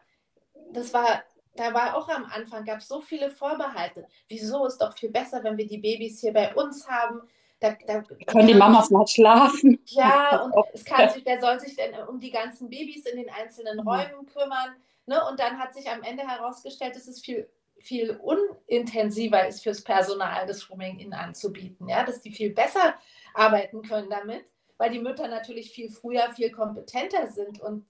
Das 0.73 0.93
war, 0.93 1.23
da 1.55 1.73
war 1.73 1.97
auch 1.97 2.09
am 2.09 2.25
Anfang, 2.25 2.65
gab 2.65 2.79
es 2.79 2.89
so 2.89 3.01
viele 3.01 3.31
Vorbehalte. 3.31 4.07
Wieso 4.29 4.67
ist 4.67 4.79
doch 4.79 4.97
viel 4.97 5.11
besser, 5.11 5.43
wenn 5.45 5.57
wir 5.57 5.67
die 5.67 5.79
Babys 5.79 6.21
hier 6.21 6.33
bei 6.33 6.55
uns 6.55 6.89
haben? 6.89 7.23
Da, 7.61 7.75
da 7.87 8.03
können 8.27 8.49
die 8.49 8.55
Mamas 8.55 8.91
mal 8.91 9.07
schlafen. 9.07 9.81
Ja, 9.87 10.43
und 10.45 10.55
es 10.75 10.85
kann 10.85 11.09
sich, 11.09 11.25
wer 11.25 11.41
soll 11.41 11.59
sich 11.59 11.75
denn 11.77 11.95
um 12.07 12.21
die 12.21 12.31
ganzen 12.31 12.69
Babys 12.69 13.07
in 13.07 13.17
den 13.17 13.31
einzelnen 13.31 13.79
mhm. 13.79 13.89
Räumen 13.89 14.27
kümmern? 14.27 14.77
Ne? 15.07 15.21
Und 15.31 15.41
dann 15.41 15.59
hat 15.59 15.73
sich 15.73 15.89
am 15.89 16.03
Ende 16.03 16.27
herausgestellt, 16.27 16.97
dass 16.97 17.07
es 17.07 17.21
viel, 17.21 17.49
viel 17.79 18.11
unintensiver 18.23 19.47
ist 19.47 19.63
fürs 19.63 19.83
Personal, 19.83 20.47
das 20.47 20.69
Rooming-In 20.69 21.15
anzubieten. 21.15 21.89
Ja? 21.89 22.05
Dass 22.05 22.21
die 22.21 22.33
viel 22.33 22.51
besser 22.51 22.95
arbeiten 23.33 23.83
können 23.83 24.11
damit, 24.11 24.45
weil 24.79 24.91
die 24.91 24.99
Mütter 24.99 25.29
natürlich 25.29 25.71
viel 25.71 25.91
früher, 25.91 26.31
viel 26.31 26.51
kompetenter 26.51 27.29
sind. 27.29 27.61
Und, 27.61 27.87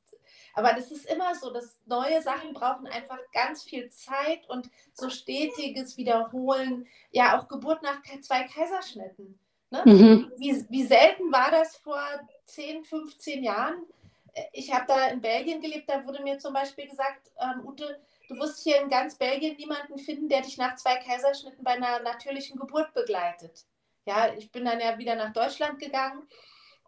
aber 0.54 0.72
das 0.72 0.90
ist 0.90 1.06
immer 1.06 1.34
so, 1.34 1.52
dass 1.52 1.78
neue 1.86 2.22
Sachen 2.22 2.52
brauchen 2.52 2.86
einfach 2.86 3.18
ganz 3.32 3.62
viel 3.62 3.88
Zeit 3.90 4.48
und 4.48 4.70
so 4.94 5.10
stetiges 5.10 5.96
Wiederholen. 5.96 6.86
Ja, 7.10 7.38
auch 7.38 7.48
Geburt 7.48 7.82
nach 7.82 8.00
zwei 8.20 8.44
Kaiserschnitten. 8.44 9.38
Ne? 9.70 9.82
Mhm. 9.84 10.32
Wie, 10.36 10.64
wie 10.68 10.84
selten 10.84 11.32
war 11.32 11.50
das 11.50 11.76
vor 11.76 12.00
10, 12.46 12.84
15 12.84 13.42
Jahren? 13.42 13.82
Ich 14.52 14.72
habe 14.72 14.84
da 14.86 15.08
in 15.08 15.20
Belgien 15.20 15.60
gelebt, 15.60 15.88
da 15.88 16.06
wurde 16.06 16.22
mir 16.22 16.38
zum 16.38 16.52
Beispiel 16.52 16.86
gesagt, 16.86 17.32
ähm, 17.40 17.66
Ute, 17.66 18.00
du 18.28 18.36
wirst 18.36 18.62
hier 18.62 18.80
in 18.82 18.90
ganz 18.90 19.16
Belgien 19.16 19.56
niemanden 19.56 19.98
finden, 19.98 20.28
der 20.28 20.42
dich 20.42 20.58
nach 20.58 20.76
zwei 20.76 20.96
Kaiserschnitten 20.96 21.64
bei 21.64 21.72
einer 21.72 22.00
natürlichen 22.00 22.58
Geburt 22.58 22.92
begleitet. 22.92 23.64
Ja, 24.04 24.32
ich 24.34 24.52
bin 24.52 24.66
dann 24.66 24.78
ja 24.78 24.98
wieder 24.98 25.16
nach 25.16 25.32
Deutschland 25.32 25.78
gegangen 25.80 26.28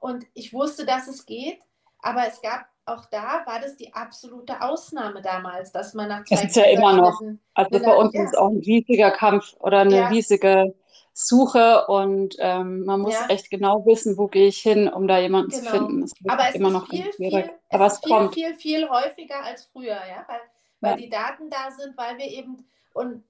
und 0.01 0.27
ich 0.35 0.53
wusste, 0.53 0.87
dass 0.87 1.09
es 1.09 1.27
geht, 1.27 1.59
aber 2.01 2.27
es 2.27 2.41
gab 2.41 2.67
auch 2.89 3.05
da 3.07 3.43
war 3.45 3.61
das 3.61 3.77
die 3.77 3.93
absolute 3.93 4.63
Ausnahme 4.63 5.21
damals, 5.21 5.73
dass 5.73 5.95
man 5.95 6.09
nach 6.09 6.25
zwei 6.25 6.37
Das 6.37 6.45
ist 6.45 6.57
ja 6.57 6.65
immer 6.65 6.95
noch. 6.95 7.21
Also 7.55 7.79
bei 7.81 7.95
uns 7.95 8.15
ja. 8.15 8.23
ist 8.23 8.33
es 8.33 8.39
auch 8.39 8.49
ein 8.49 8.61
riesiger 8.61 9.11
Kampf 9.11 9.55
oder 9.61 9.81
eine 9.81 9.97
ja. 9.97 10.09
riesige 10.09 10.75
Suche 11.13 11.87
und 11.89 12.37
ähm, 12.39 12.85
man 12.85 13.01
muss 13.01 13.15
ja. 13.15 13.27
echt 13.29 13.51
genau 13.51 13.85
wissen, 13.85 14.17
wo 14.17 14.29
gehe 14.29 14.47
ich 14.49 14.59
hin, 14.61 14.89
um 14.89 15.09
da 15.09 15.19
jemanden 15.19 15.51
genau. 15.51 15.65
zu 15.65 15.71
finden. 15.71 16.11
Aber 16.29 16.49
es 16.49 16.55
immer 16.55 16.69
ist 16.69 16.75
noch 16.75 16.89
viel, 16.89 17.13
viel, 17.13 17.51
Aber 17.71 17.87
es, 17.87 17.95
es 17.95 17.99
viel, 17.99 18.09
kommt. 18.09 18.35
viel, 18.35 18.55
viel 18.55 18.89
häufiger 18.89 19.43
als 19.43 19.67
früher, 19.67 19.99
ja, 20.09 20.25
weil, 20.29 20.41
weil 20.81 20.97
die 20.97 21.11
Daten 21.11 21.51
da 21.51 21.71
sind, 21.77 21.97
weil 21.99 22.19
wir 22.19 22.27
eben 22.27 22.67
und 22.95 23.25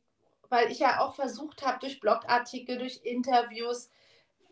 weil 0.51 0.71
ich 0.71 0.79
ja 0.79 1.01
auch 1.01 1.15
versucht 1.15 1.67
habe, 1.67 1.79
durch 1.81 2.01
Blogartikel, 2.01 2.79
durch 2.79 3.01
Interviews 3.05 3.91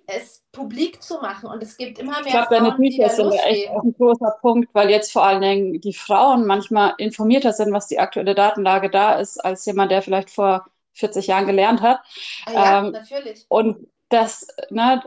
es 0.07 0.45
publik 0.53 1.03
zu 1.03 1.19
machen. 1.21 1.49
Und 1.49 1.63
es 1.63 1.77
gibt 1.77 1.99
immer 1.99 2.21
mehr 2.21 2.27
ich 2.27 2.33
glaube, 2.33 2.49
deine 2.51 2.73
Bücher 2.73 3.09
sind 3.09 3.33
da 3.33 3.45
echt 3.45 3.69
auch 3.71 3.83
ein 3.83 3.93
großer 3.93 4.37
Punkt, 4.41 4.75
weil 4.75 4.91
jetzt 4.91 5.13
vor 5.13 5.25
allen 5.25 5.43
Dingen 5.43 5.81
die 5.81 5.93
Frauen 5.93 6.47
manchmal 6.47 6.95
informierter 6.99 7.53
sind, 7.53 7.73
was 7.73 7.89
die 7.89 7.99
aktuelle 7.99 8.35
Datenlage 8.35 8.91
da 8.91 9.19
ist, 9.19 9.45
als 9.45 9.65
jemand, 9.67 9.91
der 9.91 10.03
vielleicht 10.03 10.31
vor 10.31 10.67
40 10.95 11.27
Jahren 11.27 11.47
gelernt 11.47 11.83
hat. 11.83 12.01
Ah, 12.47 12.53
ja, 12.53 12.79
Ähm, 12.79 12.93
natürlich. 12.93 13.45
Und 13.49 13.87
das, 14.09 14.47
ne, 14.71 15.03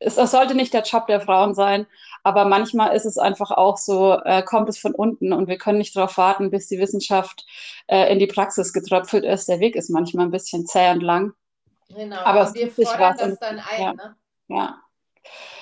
es, 0.00 0.16
das 0.16 0.30
sollte 0.32 0.54
nicht 0.54 0.74
der 0.74 0.82
Job 0.82 1.06
der 1.06 1.20
Frauen 1.20 1.54
sein, 1.54 1.86
aber 2.22 2.44
manchmal 2.44 2.94
ist 2.94 3.06
es 3.06 3.16
einfach 3.16 3.50
auch 3.50 3.78
so, 3.78 4.18
äh, 4.24 4.42
kommt 4.42 4.68
es 4.68 4.78
von 4.78 4.94
unten 4.94 5.32
und 5.32 5.48
wir 5.48 5.58
können 5.58 5.78
nicht 5.78 5.96
darauf 5.96 6.18
warten, 6.18 6.50
bis 6.50 6.68
die 6.68 6.78
Wissenschaft 6.78 7.46
äh, 7.86 8.12
in 8.12 8.18
die 8.18 8.26
Praxis 8.26 8.72
getröpfelt 8.72 9.24
ist. 9.24 9.48
Der 9.48 9.60
Weg 9.60 9.76
ist 9.76 9.90
manchmal 9.90 10.26
ein 10.26 10.30
bisschen 10.30 10.66
zäh 10.66 10.90
und 10.90 11.02
lang. 11.02 11.32
Genau. 11.88 12.18
aber 12.18 12.48
und 12.48 12.54
wir 12.54 12.70
fordern 12.70 13.16
das 13.18 13.38
dann 13.38 13.58
ein. 13.58 13.82
ja. 13.82 13.92
Ne? 13.94 14.16
Ja, 14.50 14.78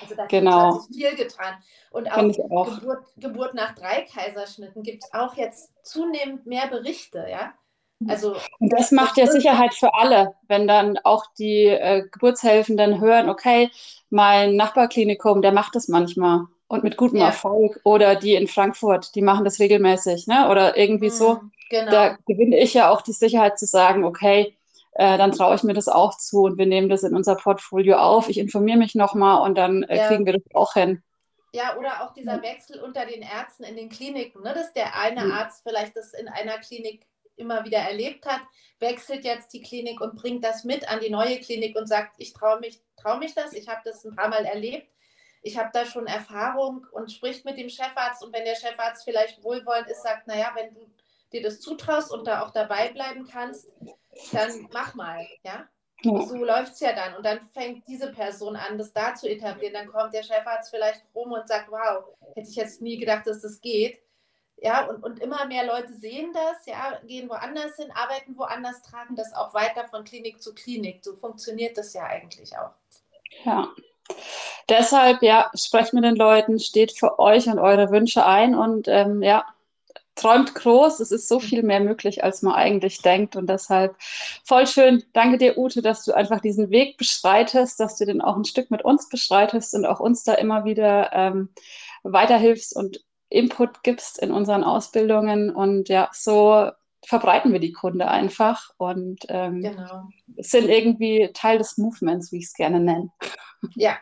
Also 0.01 0.15
da 0.15 0.25
Genau. 0.27 0.75
hat 0.75 0.81
sich 0.83 0.95
viel 0.95 1.15
getan. 1.15 1.55
Und 1.91 2.11
auch, 2.11 2.17
auch. 2.51 2.79
Geburt, 2.79 3.05
Geburt 3.17 3.53
nach 3.53 3.75
drei 3.75 4.01
Kaiserschnitten 4.11 4.83
gibt 4.83 5.03
es 5.03 5.13
auch 5.13 5.35
jetzt 5.35 5.71
zunehmend 5.83 6.45
mehr 6.45 6.67
Berichte, 6.67 7.25
ja. 7.29 7.53
Also 8.07 8.35
und 8.59 8.71
das 8.71 8.91
macht 8.91 9.17
ja 9.17 9.27
Sicherheit 9.27 9.73
für 9.73 9.93
alle, 9.93 10.33
wenn 10.47 10.67
dann 10.67 10.97
auch 11.03 11.25
die 11.37 11.65
äh, 11.65 12.03
Geburtshelfenden 12.09 13.01
hören, 13.01 13.29
okay, 13.29 13.69
mein 14.09 14.55
Nachbarklinikum, 14.55 15.41
der 15.41 15.51
macht 15.51 15.75
das 15.75 15.89
manchmal 15.89 16.45
und 16.69 16.83
mit 16.85 16.95
gutem 16.95 17.19
Ja. 17.19 17.25
Erfolg 17.27 17.79
oder 17.83 18.15
die 18.15 18.35
in 18.35 18.47
Frankfurt, 18.47 19.15
die 19.15 19.21
machen 19.21 19.43
das 19.43 19.59
regelmäßig, 19.59 20.27
ne? 20.27 20.49
Oder 20.49 20.77
irgendwie 20.77 21.09
so. 21.09 21.35
Mm, 21.35 21.51
Genau. 21.69 21.91
da 21.91 22.17
gewinne 22.25 22.57
ich 22.57 22.73
ja 22.73 22.89
auch 22.89 23.01
die 23.01 23.11
Sicherheit 23.11 23.59
zu 23.59 23.65
sagen, 23.67 24.03
okay, 24.05 24.55
äh, 24.99 25.17
dann 25.17 25.31
traue 25.31 25.55
ich 25.55 25.63
mir 25.63 25.73
das 25.73 25.87
auch 25.87 26.17
zu 26.17 26.43
und 26.43 26.57
wir 26.57 26.65
nehmen 26.67 26.89
das 26.89 27.03
in 27.03 27.15
unser 27.15 27.35
Portfolio 27.35 27.97
auf. 27.97 28.29
Ich 28.29 28.37
informiere 28.37 28.77
mich 28.77 28.95
nochmal 28.95 29.41
und 29.43 29.57
dann 29.57 29.83
äh, 29.83 29.97
Ja. 29.97 30.07
kriegen 30.07 30.25
wir 30.25 30.33
das 30.33 30.43
auch 30.53 30.73
hin. 30.73 31.03
Ja, 31.51 31.77
oder 31.77 32.03
auch 32.03 32.13
dieser 32.13 32.41
Wechsel 32.43 32.79
unter 32.81 33.05
den 33.05 33.23
Ärzten 33.23 33.63
in 33.63 33.75
den 33.75 33.89
Kliniken, 33.89 34.43
ne? 34.43 34.53
dass 34.53 34.73
der 34.73 34.95
eine 34.95 35.25
Mhm. 35.25 35.31
Arzt 35.31 35.63
vielleicht 35.63 35.95
das 35.97 36.13
in 36.13 36.27
einer 36.27 36.59
Klinik 36.59 37.07
immer 37.37 37.65
wieder 37.65 37.79
erlebt 37.79 38.25
hat, 38.27 38.41
wechselt 38.79 39.23
jetzt 39.23 39.53
die 39.53 39.61
Klinik 39.61 40.01
und 40.01 40.15
bringt 40.15 40.43
das 40.43 40.63
mit 40.63 40.87
an 40.89 40.99
die 40.99 41.09
neue 41.09 41.39
Klinik 41.39 41.75
und 41.77 41.87
sagt, 41.87 42.15
ich 42.19 42.33
traue 42.33 42.59
mich, 42.59 42.81
trau 42.97 43.17
mich 43.17 43.33
das, 43.33 43.53
ich 43.53 43.67
habe 43.69 43.81
das 43.85 44.03
ein 44.05 44.15
paar 44.15 44.27
Mal 44.29 44.45
erlebt, 44.45 44.87
ich 45.41 45.57
habe 45.57 45.69
da 45.73 45.85
schon 45.85 46.05
Erfahrung 46.05 46.85
und 46.91 47.11
spricht 47.11 47.45
mit 47.45 47.57
dem 47.57 47.69
Chefarzt 47.69 48.23
und 48.23 48.33
wenn 48.33 48.45
der 48.45 48.55
Chefarzt 48.55 49.05
vielleicht 49.05 49.41
wohlwollend 49.43 49.87
ist, 49.89 50.03
sagt, 50.03 50.27
naja, 50.27 50.51
wenn 50.55 50.73
du 50.73 50.81
dir 51.31 51.41
das 51.41 51.61
zutraust 51.61 52.11
und 52.11 52.27
da 52.27 52.43
auch 52.43 52.51
dabei 52.51 52.89
bleiben 52.89 53.25
kannst, 53.25 53.69
dann 54.31 54.67
mach 54.71 54.95
mal, 54.95 55.25
ja. 55.43 55.67
Ja. 56.01 56.21
So 56.21 56.35
läuft 56.35 56.73
es 56.73 56.79
ja 56.79 56.93
dann. 56.93 57.15
Und 57.15 57.25
dann 57.25 57.41
fängt 57.51 57.85
diese 57.87 58.11
Person 58.11 58.55
an, 58.55 58.77
das 58.77 58.93
da 58.93 59.15
zu 59.15 59.29
etablieren. 59.29 59.73
Dann 59.73 59.91
kommt 59.91 60.13
der 60.13 60.23
Chefarzt 60.23 60.69
vielleicht 60.69 61.03
rum 61.13 61.33
und 61.33 61.47
sagt, 61.47 61.69
wow, 61.69 62.05
hätte 62.35 62.49
ich 62.49 62.55
jetzt 62.55 62.81
nie 62.81 62.97
gedacht, 62.97 63.27
dass 63.27 63.41
das 63.41 63.59
geht. 63.59 63.99
Ja, 64.61 64.87
und, 64.87 65.03
und 65.03 65.19
immer 65.19 65.45
mehr 65.45 65.65
Leute 65.65 65.93
sehen 65.93 66.33
das, 66.33 66.65
ja, 66.65 66.99
gehen 67.05 67.29
woanders 67.29 67.77
hin, 67.77 67.91
arbeiten 67.93 68.37
woanders, 68.37 68.81
tragen 68.81 69.15
das 69.15 69.33
auch 69.33 69.53
weiter 69.53 69.87
von 69.87 70.03
Klinik 70.03 70.41
zu 70.41 70.53
Klinik. 70.53 71.03
So 71.03 71.15
funktioniert 71.15 71.77
das 71.77 71.93
ja 71.93 72.03
eigentlich 72.03 72.57
auch. 72.57 72.71
Ja. 73.45 73.69
Deshalb, 74.67 75.21
ja, 75.21 75.49
sprecht 75.55 75.93
mit 75.93 76.03
den 76.03 76.15
Leuten, 76.15 76.59
steht 76.59 76.97
für 76.97 77.19
euch 77.19 77.47
und 77.47 77.59
eure 77.59 77.89
Wünsche 77.91 78.25
ein 78.25 78.55
und 78.55 78.87
ähm, 78.87 79.23
ja, 79.23 79.45
träumt 80.19 80.53
groß. 80.55 80.99
Es 80.99 81.11
ist 81.11 81.27
so 81.27 81.39
viel 81.39 81.63
mehr 81.63 81.79
möglich, 81.79 82.23
als 82.23 82.41
man 82.41 82.53
eigentlich 82.53 83.01
denkt. 83.01 83.35
Und 83.35 83.49
deshalb 83.49 83.95
voll 84.43 84.67
schön. 84.67 85.03
Danke 85.13 85.37
dir, 85.37 85.57
Ute, 85.57 85.81
dass 85.81 86.03
du 86.05 86.13
einfach 86.13 86.41
diesen 86.41 86.69
Weg 86.69 86.97
beschreitest, 86.97 87.79
dass 87.79 87.97
du 87.97 88.05
den 88.05 88.21
auch 88.21 88.35
ein 88.35 88.45
Stück 88.45 88.69
mit 88.71 88.83
uns 88.83 89.09
beschreitest 89.09 89.73
und 89.75 89.85
auch 89.85 89.99
uns 89.99 90.23
da 90.23 90.33
immer 90.33 90.65
wieder 90.65 91.11
ähm, 91.13 91.49
weiterhilfst 92.03 92.75
und 92.75 93.03
Input 93.29 93.83
gibst 93.83 94.19
in 94.19 94.31
unseren 94.31 94.63
Ausbildungen. 94.63 95.49
Und 95.55 95.87
ja, 95.89 96.09
so 96.11 96.69
verbreiten 97.05 97.53
wir 97.53 97.59
die 97.59 97.71
Kunde 97.71 98.07
einfach 98.07 98.71
und 98.77 99.19
ähm, 99.29 99.61
Genau. 99.61 100.09
sind 100.37 100.67
irgendwie 100.69 101.29
Teil 101.33 101.57
des 101.57 101.77
Movements, 101.77 102.31
wie 102.31 102.39
ich 102.39 102.45
es 102.45 102.53
gerne 102.53 102.79
nenne. 102.79 103.09
Ja, 103.75 103.97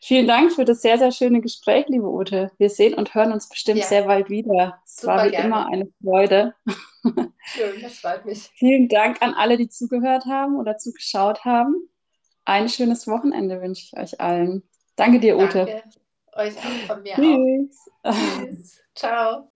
Vielen 0.00 0.26
Dank 0.26 0.52
für 0.52 0.64
das 0.64 0.82
sehr, 0.82 0.98
sehr 0.98 1.12
schöne 1.12 1.40
Gespräch, 1.40 1.86
liebe 1.88 2.08
Ute. 2.08 2.50
Wir 2.58 2.70
sehen 2.70 2.94
und 2.94 3.14
hören 3.14 3.32
uns 3.32 3.48
bestimmt 3.48 3.80
Ja. 3.80 3.86
sehr 3.86 4.02
bald 4.04 4.30
wieder. 4.30 4.80
Es 4.84 4.96
Super 4.96 5.16
war 5.16 5.26
wie 5.26 5.30
gerne. 5.30 5.46
immer 5.46 5.66
eine 5.66 5.88
Freude. 6.02 6.54
schön, 7.44 7.80
das 7.82 7.98
freut 7.98 8.24
mich. 8.24 8.50
Vielen 8.54 8.88
Dank 8.88 9.22
an 9.22 9.34
alle, 9.34 9.56
die 9.56 9.68
zugehört 9.68 10.24
haben 10.26 10.56
oder 10.56 10.76
zugeschaut 10.78 11.44
haben. 11.44 11.88
Ein 12.44 12.68
schönes 12.68 13.06
Wochenende 13.08 13.60
wünsche 13.60 13.84
ich 13.84 14.00
euch 14.00 14.20
allen. 14.20 14.62
Danke 14.96 15.20
dir, 15.20 15.36
Ute. 15.36 15.66
Danke 15.66 15.82
euch 16.32 16.56
auch 16.58 16.86
von 16.86 17.02
mir 17.02 17.12
auch. 17.12 17.16
Tschüss. 17.16 17.90
Tschüss. 18.04 18.82
Ciao. 18.94 19.50